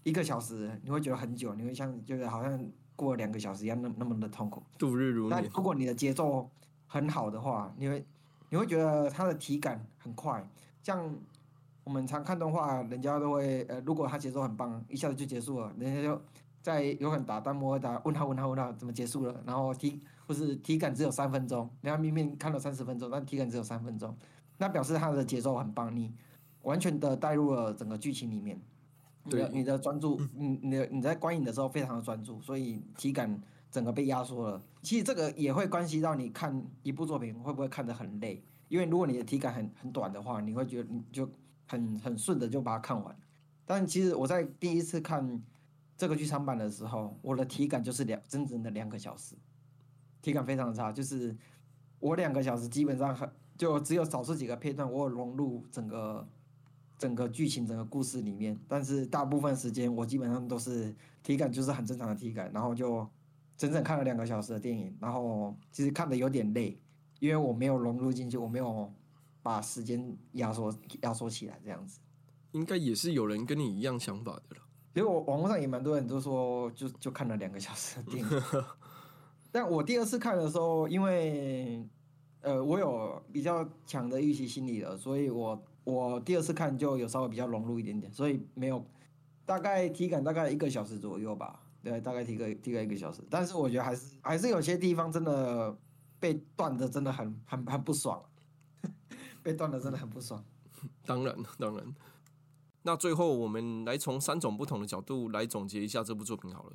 [0.02, 2.62] 一个小时你会觉得很久，你会像觉得好像
[2.94, 4.62] 过了两个小时一样那那么的痛苦。
[4.76, 5.30] 度日如年。
[5.30, 6.46] 但如果你的节奏
[6.86, 8.04] 很好的话，你会
[8.50, 10.46] 你会觉得它的体感很快。
[10.82, 11.16] 像
[11.82, 16.20] 我们常看动画，人家都会呃，如果他节奏很棒，一下子就结束了，人家就
[16.60, 24.16] 在有可能打弹幕会打问号问号问号怎么结束了，然后体或是体感只有三分钟，人家明明看了三十分钟，但体感只有三分钟，
[24.58, 26.12] 那表示他的节奏很棒，你
[26.62, 28.60] 完全的带入了整个剧情里面。
[29.26, 34.62] 你的对你的专注，你你的你在观影的时候非常的专注，所以体感整个被压缩了。
[34.82, 41.26] 其实这个也会关系到你看一部作品会不会看得很累，因为如果你的体感很很短的话，你会觉得你就
[41.66, 43.16] 很很顺的就把它看完。
[43.64, 45.42] 但其实我在第一次看
[45.96, 49.34] 这个剧场版的时候，我的体感就是两整整的两个小时，
[50.24, 51.36] 体感非常的差，就是
[52.00, 56.26] 我两个小时基本上很就只有少数几个片段我有融入整个
[56.98, 63.06] 整个剧情整个故事里面，但是大部分时间我基本上都是体感就是很正常的体感，然后就
[63.58, 66.80] 整整看了两个小时的电影，然后其实看的有点累，
[67.20, 68.90] 因为我没有融入进去，我没有
[69.42, 72.00] 把时间压缩压缩起来这样子。
[72.52, 74.62] 应该也是有人跟你一样想法的了。
[74.94, 78.30] 其实我网络上也蛮多人都说就就看了两个小时的电影，
[79.55, 81.88] 但我第二次看的时候，因为
[82.40, 88.84] 呃我有比较强的预期心理了，所以我我第二次看就有稍微比较融入一点点，所以没有
[89.46, 95.78] 大概体感大概一个小时左右吧，对，大概体个体个一个小时，但是我觉得还是还是有些地方真的
[96.18, 98.20] 被断的真的很很很不爽，
[99.40, 100.44] 被断的真的很不爽。
[101.07, 101.94] 当然，当然。
[102.82, 106.72] 那最后，我们来从三种不同的角度来总结一下这部作品好了，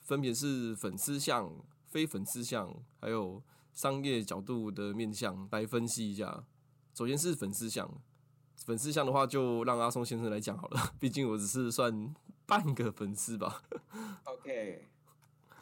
[0.00, 1.50] 分别是粉丝向、
[1.94, 3.40] 非粉丝向，还有
[3.72, 6.44] 商业角度的面向来分析一下。
[6.92, 7.88] 首先是粉丝向，
[8.56, 12.12] 粉丝向的话就让阿松先生来讲好了， 毕竟我只是算
[12.46, 13.62] 半个粉丝吧。
[14.24, 14.88] OK，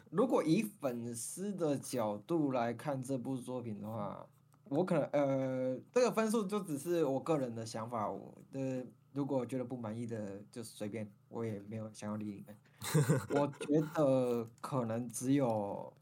[0.09, 4.25] 如果以粉丝的角度来看这部作品的话，
[4.69, 8.83] 我可能呃，这个分数就只是我个人的想法，我的。
[9.13, 12.57] 如果觉得不满意的，就随便，我也没有想要理你们。
[13.29, 15.93] 我觉得可能只有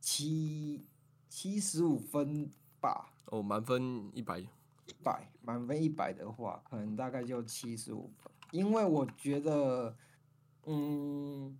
[0.00, 0.86] 七
[1.28, 3.12] 七十五分吧。
[3.26, 4.38] 哦，满分一百。
[4.38, 8.32] 一百，满分一百的话，可能大概就七十五分。
[8.52, 9.96] 因为我觉得，
[10.64, 11.58] 嗯，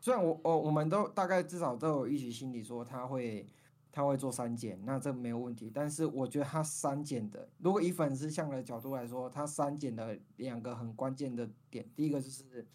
[0.00, 3.46] 虽然我我我们都大概至少都有预期心理说他会。
[3.92, 5.70] 他会做删减，那这没有问题。
[5.72, 12.68] 但是我觉得他删减的，如果以粉丝向的角度来说，他删减的两个很关键的点，第一个就是，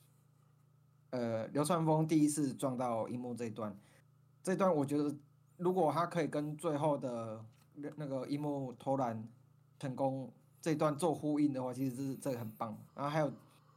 [1.11, 3.77] 呃，流川枫第一次撞到樱木这一段，
[4.43, 5.15] 这段我觉得
[5.57, 7.43] 如果他可以跟最后的
[7.95, 9.27] 那个樱木投篮
[9.79, 12.77] 成功这段做呼应的话，其实是这个很棒。
[12.95, 13.33] 然后还有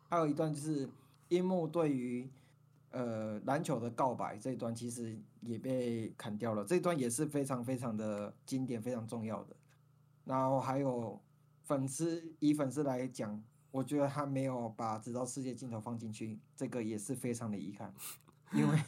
[0.08, 0.88] 还有一段就是
[1.28, 2.28] 樱木对于。
[2.96, 9.56] 呃，篮球的告白这一段其实也被砍掉了，这一段也是非常非常的经典，非常重要的。
[10.24, 11.20] 然后还有
[11.64, 13.42] 粉丝，以粉丝来讲，
[13.72, 17.92] 我觉得他没有把直到世界尽头放进去，这个也是非常的遗憾。
[18.52, 18.80] 因为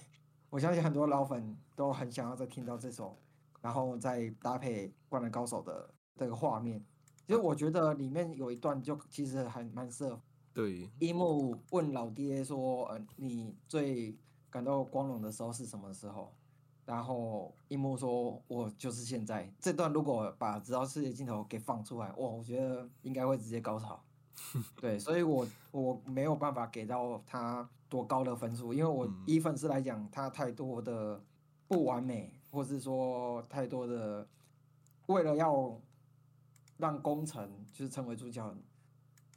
[0.56, 3.14] 我相信很多老粉都很想要再听到这首，
[3.60, 6.82] 然后再搭配《灌篮高手》的这个画面。
[7.26, 10.18] 其实我觉得里面有一段就其实还蛮适合。
[10.54, 14.16] 对，樱木问老爹说：“呃，你最
[14.48, 16.32] 感到光荣的时候是什么时候？”
[16.86, 24.02] 然后樱木说：“我就是现在。”这段如果把直到世界镜头给放出来，哇，我觉得应该会直接高潮。
[24.80, 31.22] 对，所以我我没有办法给到他多高的分数，因为我以粉丝来讲，他太多的
[31.68, 34.26] 不完美，或是说太多的
[35.06, 35.80] 为了要
[36.76, 38.54] 让工程就是成为主角。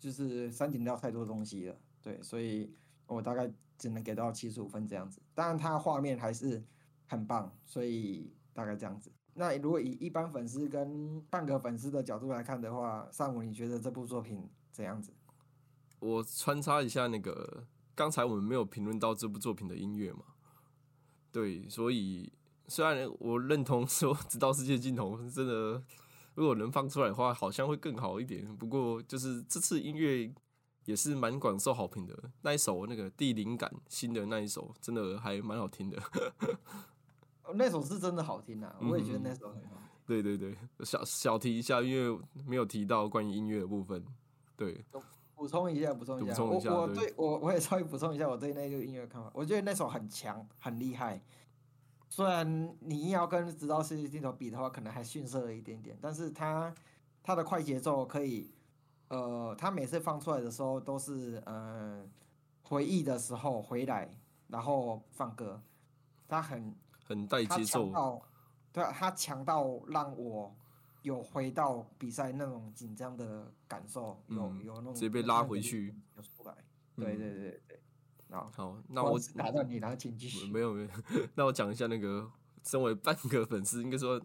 [0.01, 2.73] 就是删减掉太多东西了，对，所以
[3.05, 5.21] 我大概只能给到七十五分这样子。
[5.35, 6.63] 当然，它画面还是
[7.05, 9.11] 很棒，所以大概这样子。
[9.33, 15.11] 那如果以一般粉丝跟半个粉丝的角度来看的话，上午你觉得这部作品怎样子？
[15.99, 20.23] 我穿插一下那个，刚才我们没有评论到这部作品的音乐嘛？
[21.33, 22.31] 对，所以
[22.69, 25.83] 虽然我认同说《直到世界尽头》真的。
[26.35, 28.45] 如果能放出来的话，好像会更好一点。
[28.55, 30.31] 不过，就是这次音乐
[30.85, 32.17] 也是蛮广受好评的。
[32.43, 36.01] 那一首那个《地灵感》新的那一首，真的还蛮好听的。
[37.55, 38.73] 那首是真的好听啊！
[38.79, 39.81] 我也觉得那首很好。
[40.05, 40.55] 对对对，
[40.85, 42.17] 小小提一下，因为
[42.47, 44.01] 没有提到关于音乐的部分。
[44.59, 44.83] 对，
[45.35, 46.43] 补充一下，补充一下。
[46.43, 49.31] 我我对我我也稍微补充一下我对那个音乐看法。
[49.33, 51.21] 我觉得那首很强，很厉害。
[52.09, 56.75] 虽然你硬要跟《直到世界尽头》比的话，可能还逊色了一点点，但是它
[57.23, 58.51] 它的快节奏可以，
[59.07, 62.05] 呃，它每次放出来的时候都是呃
[62.63, 64.13] 回忆的时候回来，
[64.47, 65.61] 然后放歌，
[66.27, 66.75] 它很
[67.07, 68.21] 很带节奏，
[68.73, 70.53] 对，它强到让我
[71.01, 76.55] 有回到比赛那种紧张的感受，有有那种直接被拉回去，有出来，
[76.95, 77.79] 对对对对。
[78.29, 80.51] 好，那我打断你，然后请继续。
[80.51, 80.89] 没 有没有，
[81.33, 82.29] 那我讲一下那个，
[82.63, 84.21] 身为半个粉丝，应该说，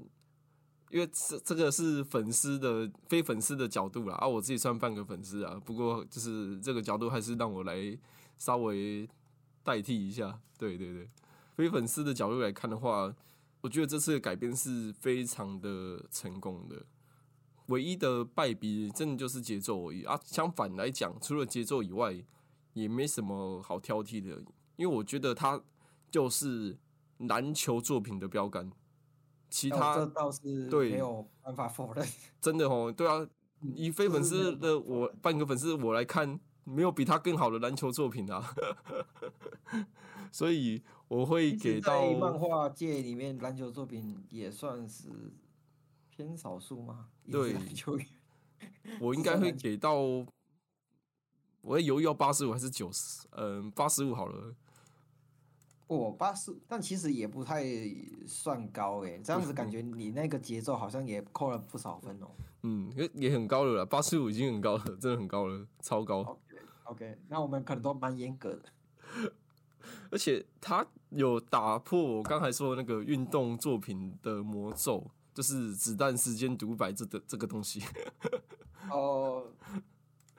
[0.91, 7.99] 因为这这个是粉丝的非粉丝的角度啦，啊，我自己算半个粉丝啊，不过就是这个角度还是让我来
[8.37, 9.09] 稍微
[9.62, 10.39] 代替一下。
[10.59, 11.09] 对对对，
[11.55, 13.14] 非粉丝的角度来看的话，
[13.64, 16.84] 我觉得这次的改编是非常的成功的，
[17.68, 20.20] 唯一的败笔真的就是节奏而已啊。
[20.22, 22.14] 相反来讲，除了节奏以外，
[22.74, 24.36] 也没什么好挑剔的，
[24.76, 25.58] 因为我觉得他
[26.10, 26.76] 就是
[27.16, 28.70] 篮球作品的标杆。
[29.48, 32.06] 其他这倒是对没有办法否认。
[32.42, 33.26] 真的哦，对啊，
[33.62, 38.54] 以非粉丝的我半个粉丝我来看，没有比他更好的篮球作品啊。
[40.30, 40.82] 所以
[41.14, 45.08] 我会给到漫画界里面篮球作品也算是
[46.10, 47.08] 偏少数吗。
[47.30, 48.06] 对，球员，
[49.00, 49.96] 我应该会给到。
[51.60, 53.28] 我犹豫要八十五还是九十？
[53.30, 54.54] 嗯，八十五好了。
[55.86, 57.64] 我八十，但其实也不太
[58.26, 59.16] 算高哎。
[59.18, 62.30] 这样子感觉 你那个节奏好像也扣了不少分哦。
[62.62, 66.20] 嗯，也也很高了啦，八十五已经很高了，真的很高了，超高。
[66.20, 68.64] OK，OK，那我们可能都蛮严格的。
[70.14, 75.04] 而且他有打破我刚才说的那个运动作品的魔咒，
[75.34, 77.82] 就是子弹时间独白这的这个东西。
[78.88, 79.44] 哦，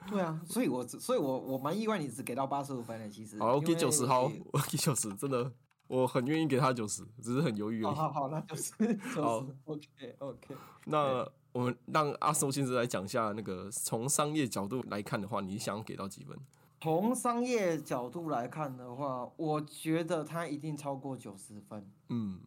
[0.08, 3.38] 对啊，所以我所以我我蛮意外，你只给到八十五分的，其实。
[3.38, 5.52] 好，我给九十，好，我给九十，真的，
[5.88, 7.94] 我很愿意给他九十，只是很犹豫而已。
[7.94, 8.72] 好好好，那就是
[9.14, 10.54] 好，OK OK。
[10.86, 16.34] 那我们让阿松先生来讲一下，那个从商业角度来看的话，你想要给到几分？
[16.80, 21.90] 从商业角度来看的话，我觉得他一定超过九十分。
[22.10, 22.38] 嗯，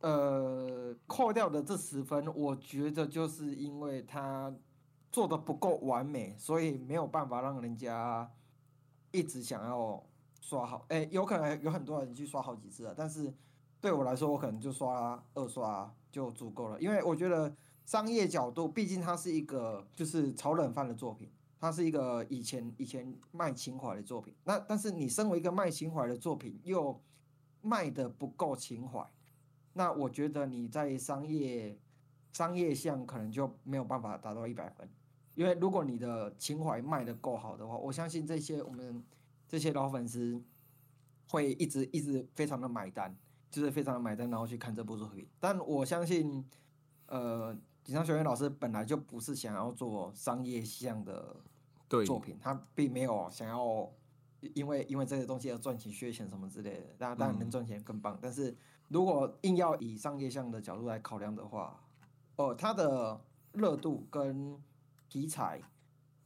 [0.00, 4.54] 呃，扣掉的这十分，我觉得就是因为他
[5.10, 8.30] 做的不够完美，所以没有办法让人家
[9.10, 10.00] 一直想要
[10.40, 10.84] 刷好。
[10.88, 13.34] 哎、有可能有很多人去刷好几次了，但是
[13.80, 17.52] 对我来说，我可能就刷二刷就足够了，因为我觉得
[17.84, 21.28] 商业角度，毕竟它是一个就是炒冷饭的作品。
[21.60, 27.00] 它是一个以前以前卖情怀的作品，那但是你身为一个卖情怀的作品，又
[27.60, 29.04] 卖的不够情怀，
[29.72, 31.76] 那我觉得你在商业
[32.32, 34.88] 商业项可能就没有办法达到一百分，
[35.34, 39.02] 因为如果你的情怀卖的够好的话，我相信这些我们
[39.48, 40.40] 这些老粉丝
[41.28, 43.16] 会一直一直非常的买单，
[43.50, 45.26] 就是非常的买单，然后去看这部作品。
[45.40, 46.44] 但我相信，
[47.06, 47.56] 呃，
[47.88, 51.34] 锦上学院老师本来就不是想要做商业项的，
[51.88, 53.90] 作品，他并没有想要
[54.54, 56.86] 因为因为这些东西而赚钱、削钱什么之类的。
[56.98, 58.18] 当然，当然能赚钱更棒。
[58.20, 58.54] 但是
[58.88, 61.82] 如果硬要以商业项的角度来考量的话，
[62.36, 63.18] 哦，他的
[63.52, 64.62] 热度跟
[65.08, 65.62] 题材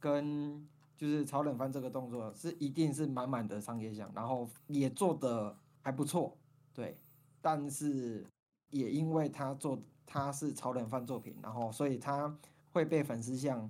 [0.01, 6.37] 跟就是炒冷饭这个动作是一定是满满的商业项，然后也做的还不错，
[6.73, 6.97] 对。
[7.41, 8.27] 但是
[8.71, 9.81] 也因为他做
[10.13, 12.37] 他是超冷饭作品，然后所以他
[12.71, 13.67] 会被粉丝像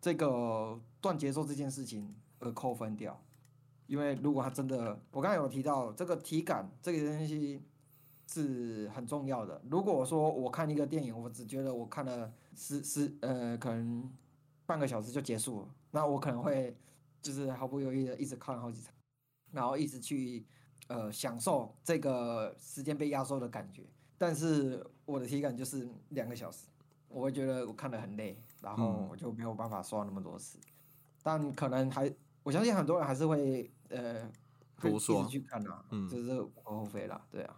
[0.00, 3.20] 这个断节奏这件事情而扣分掉。
[3.88, 7.60] 因为如果他真的，我刚才有提到这个体感这个东西
[8.28, 9.60] 是很重要的。
[9.68, 14.08] 如果说我看一个电影，我只觉得我看了十十呃可能
[14.66, 16.76] 半个小时就结束了，那我可能会
[17.20, 18.94] 就是毫不犹豫的一直看好几场，
[19.50, 20.46] 然后一直去
[20.86, 23.82] 呃享受这个时间被压缩的感觉。
[24.16, 26.66] 但是我的体感就是两个小时，
[27.08, 30.58] 我会觉得我看得很累，然后嗯我就没有办法刷那么多次。
[31.22, 32.10] 但可能还，
[32.42, 34.30] 我相信很多人还是会呃
[34.80, 37.56] 多刷去看啊，嗯这是无可厚非啦，对啊。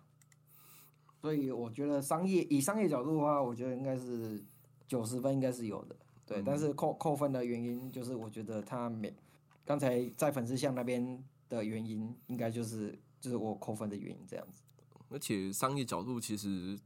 [1.20, 4.42] 所以我觉得商业以商业角度的话，我觉得应该是
[4.88, 5.94] 九十分应该是有的，
[6.26, 6.42] 对。
[6.42, 9.14] 但嗯是扣扣分的原因就是我觉得他没
[9.64, 14.62] 刚才在粉丝项那边的原因，应该就是就是我扣分的原因这样子。
[15.10, 16.76] 而且商业角度其实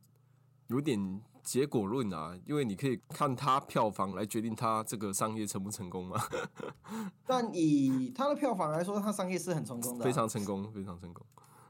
[0.68, 6.20] 有点结果论啊，因为你可以看它票房来决定它这个商业成不成功嘛，
[7.24, 11.24] 但以他的票房来说，他商业是很成功的啊、非常成功，非常成功。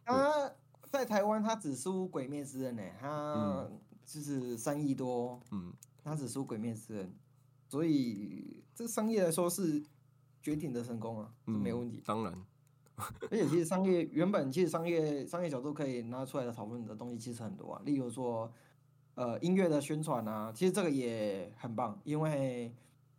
[0.04, 0.50] 他
[0.90, 3.08] 在台湾他只输《鬼灭之刃》呢，他
[3.68, 5.72] 嗯就是三亿多，嗯，
[6.02, 7.06] 他只输《鬼灭之刃》，
[7.68, 9.82] 所以这个商业来说是
[10.40, 12.02] 绝顶的成功啊，没问题。
[12.06, 12.32] 当然，
[12.96, 18.50] 而且其实商业原本其实商业商业角度可以拿出来的讨论的东西其实很多啊，例如说
[19.16, 22.72] 呃音乐的宣传啊，其实这个也很棒，因为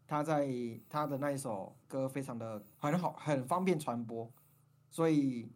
[0.07, 0.47] 他在
[0.89, 4.31] 他的那一首歌非常的很好，很方便传播，
[4.89, 5.49] 所以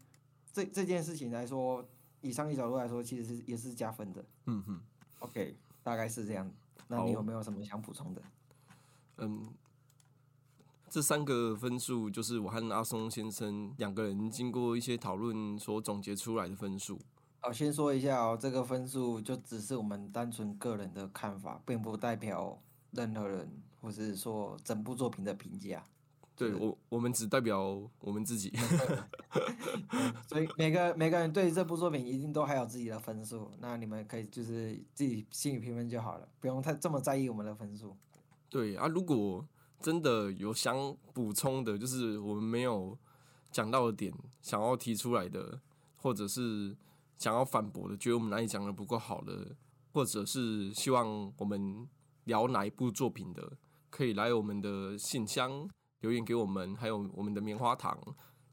[0.52, 1.88] 这这件事情来说，
[2.20, 4.26] 以商业角度来说，其实是也是加分的。
[4.48, 4.82] 嗯哼
[5.20, 6.52] ，OK，大概是这样。
[6.88, 8.22] 那你有没有什么想补充的？
[9.20, 9.48] 嗯，
[10.90, 17.00] 这三个分数就是我和阿松先生两个人经过一些讨论所总结出来的分数。
[17.42, 22.62] 哦，先说一下哦，这个分数就只是我们单纯个人的看法，并不代表
[22.92, 23.50] 任何人
[23.82, 25.84] 或是说整部作品的评价。
[26.36, 28.52] 对我，我们只代表我们自己。
[30.28, 37.96] 所以每个每个人对这部作品一定都还有自己的分数，那你们可以就是自己心里评分就好了，不用太这么在意我们的分数。
[38.50, 39.46] 对啊，如果
[39.80, 42.98] 真的有想补充的，就是我们没有
[43.52, 45.60] 讲到的点，想要提出来的，
[45.98, 46.76] 或者是
[47.22, 49.56] 想要反驳的，觉得我们哪里讲的不够好的，
[49.94, 51.88] 或者是希望我们
[52.24, 53.60] 聊哪一部作品的，
[53.92, 55.70] 可以来我们的信箱
[56.00, 57.96] 留言给我们，还有我们的棉花糖，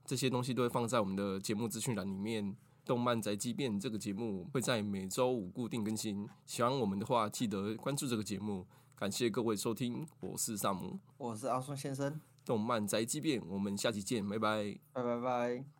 [0.05, 2.55] 这些东西都会放在我们的节目资讯栏里面。
[2.85, 8.67] 动漫宅急便这个节目会在每周五固定更新，喜欢我们的话，记得关注这个节目。
[8.95, 14.79] 感谢各位收听，我是萨姆，我是阿松先生，动漫宅急便，我们下期见，拜拜。
[14.93, 15.78] 拜拜拜。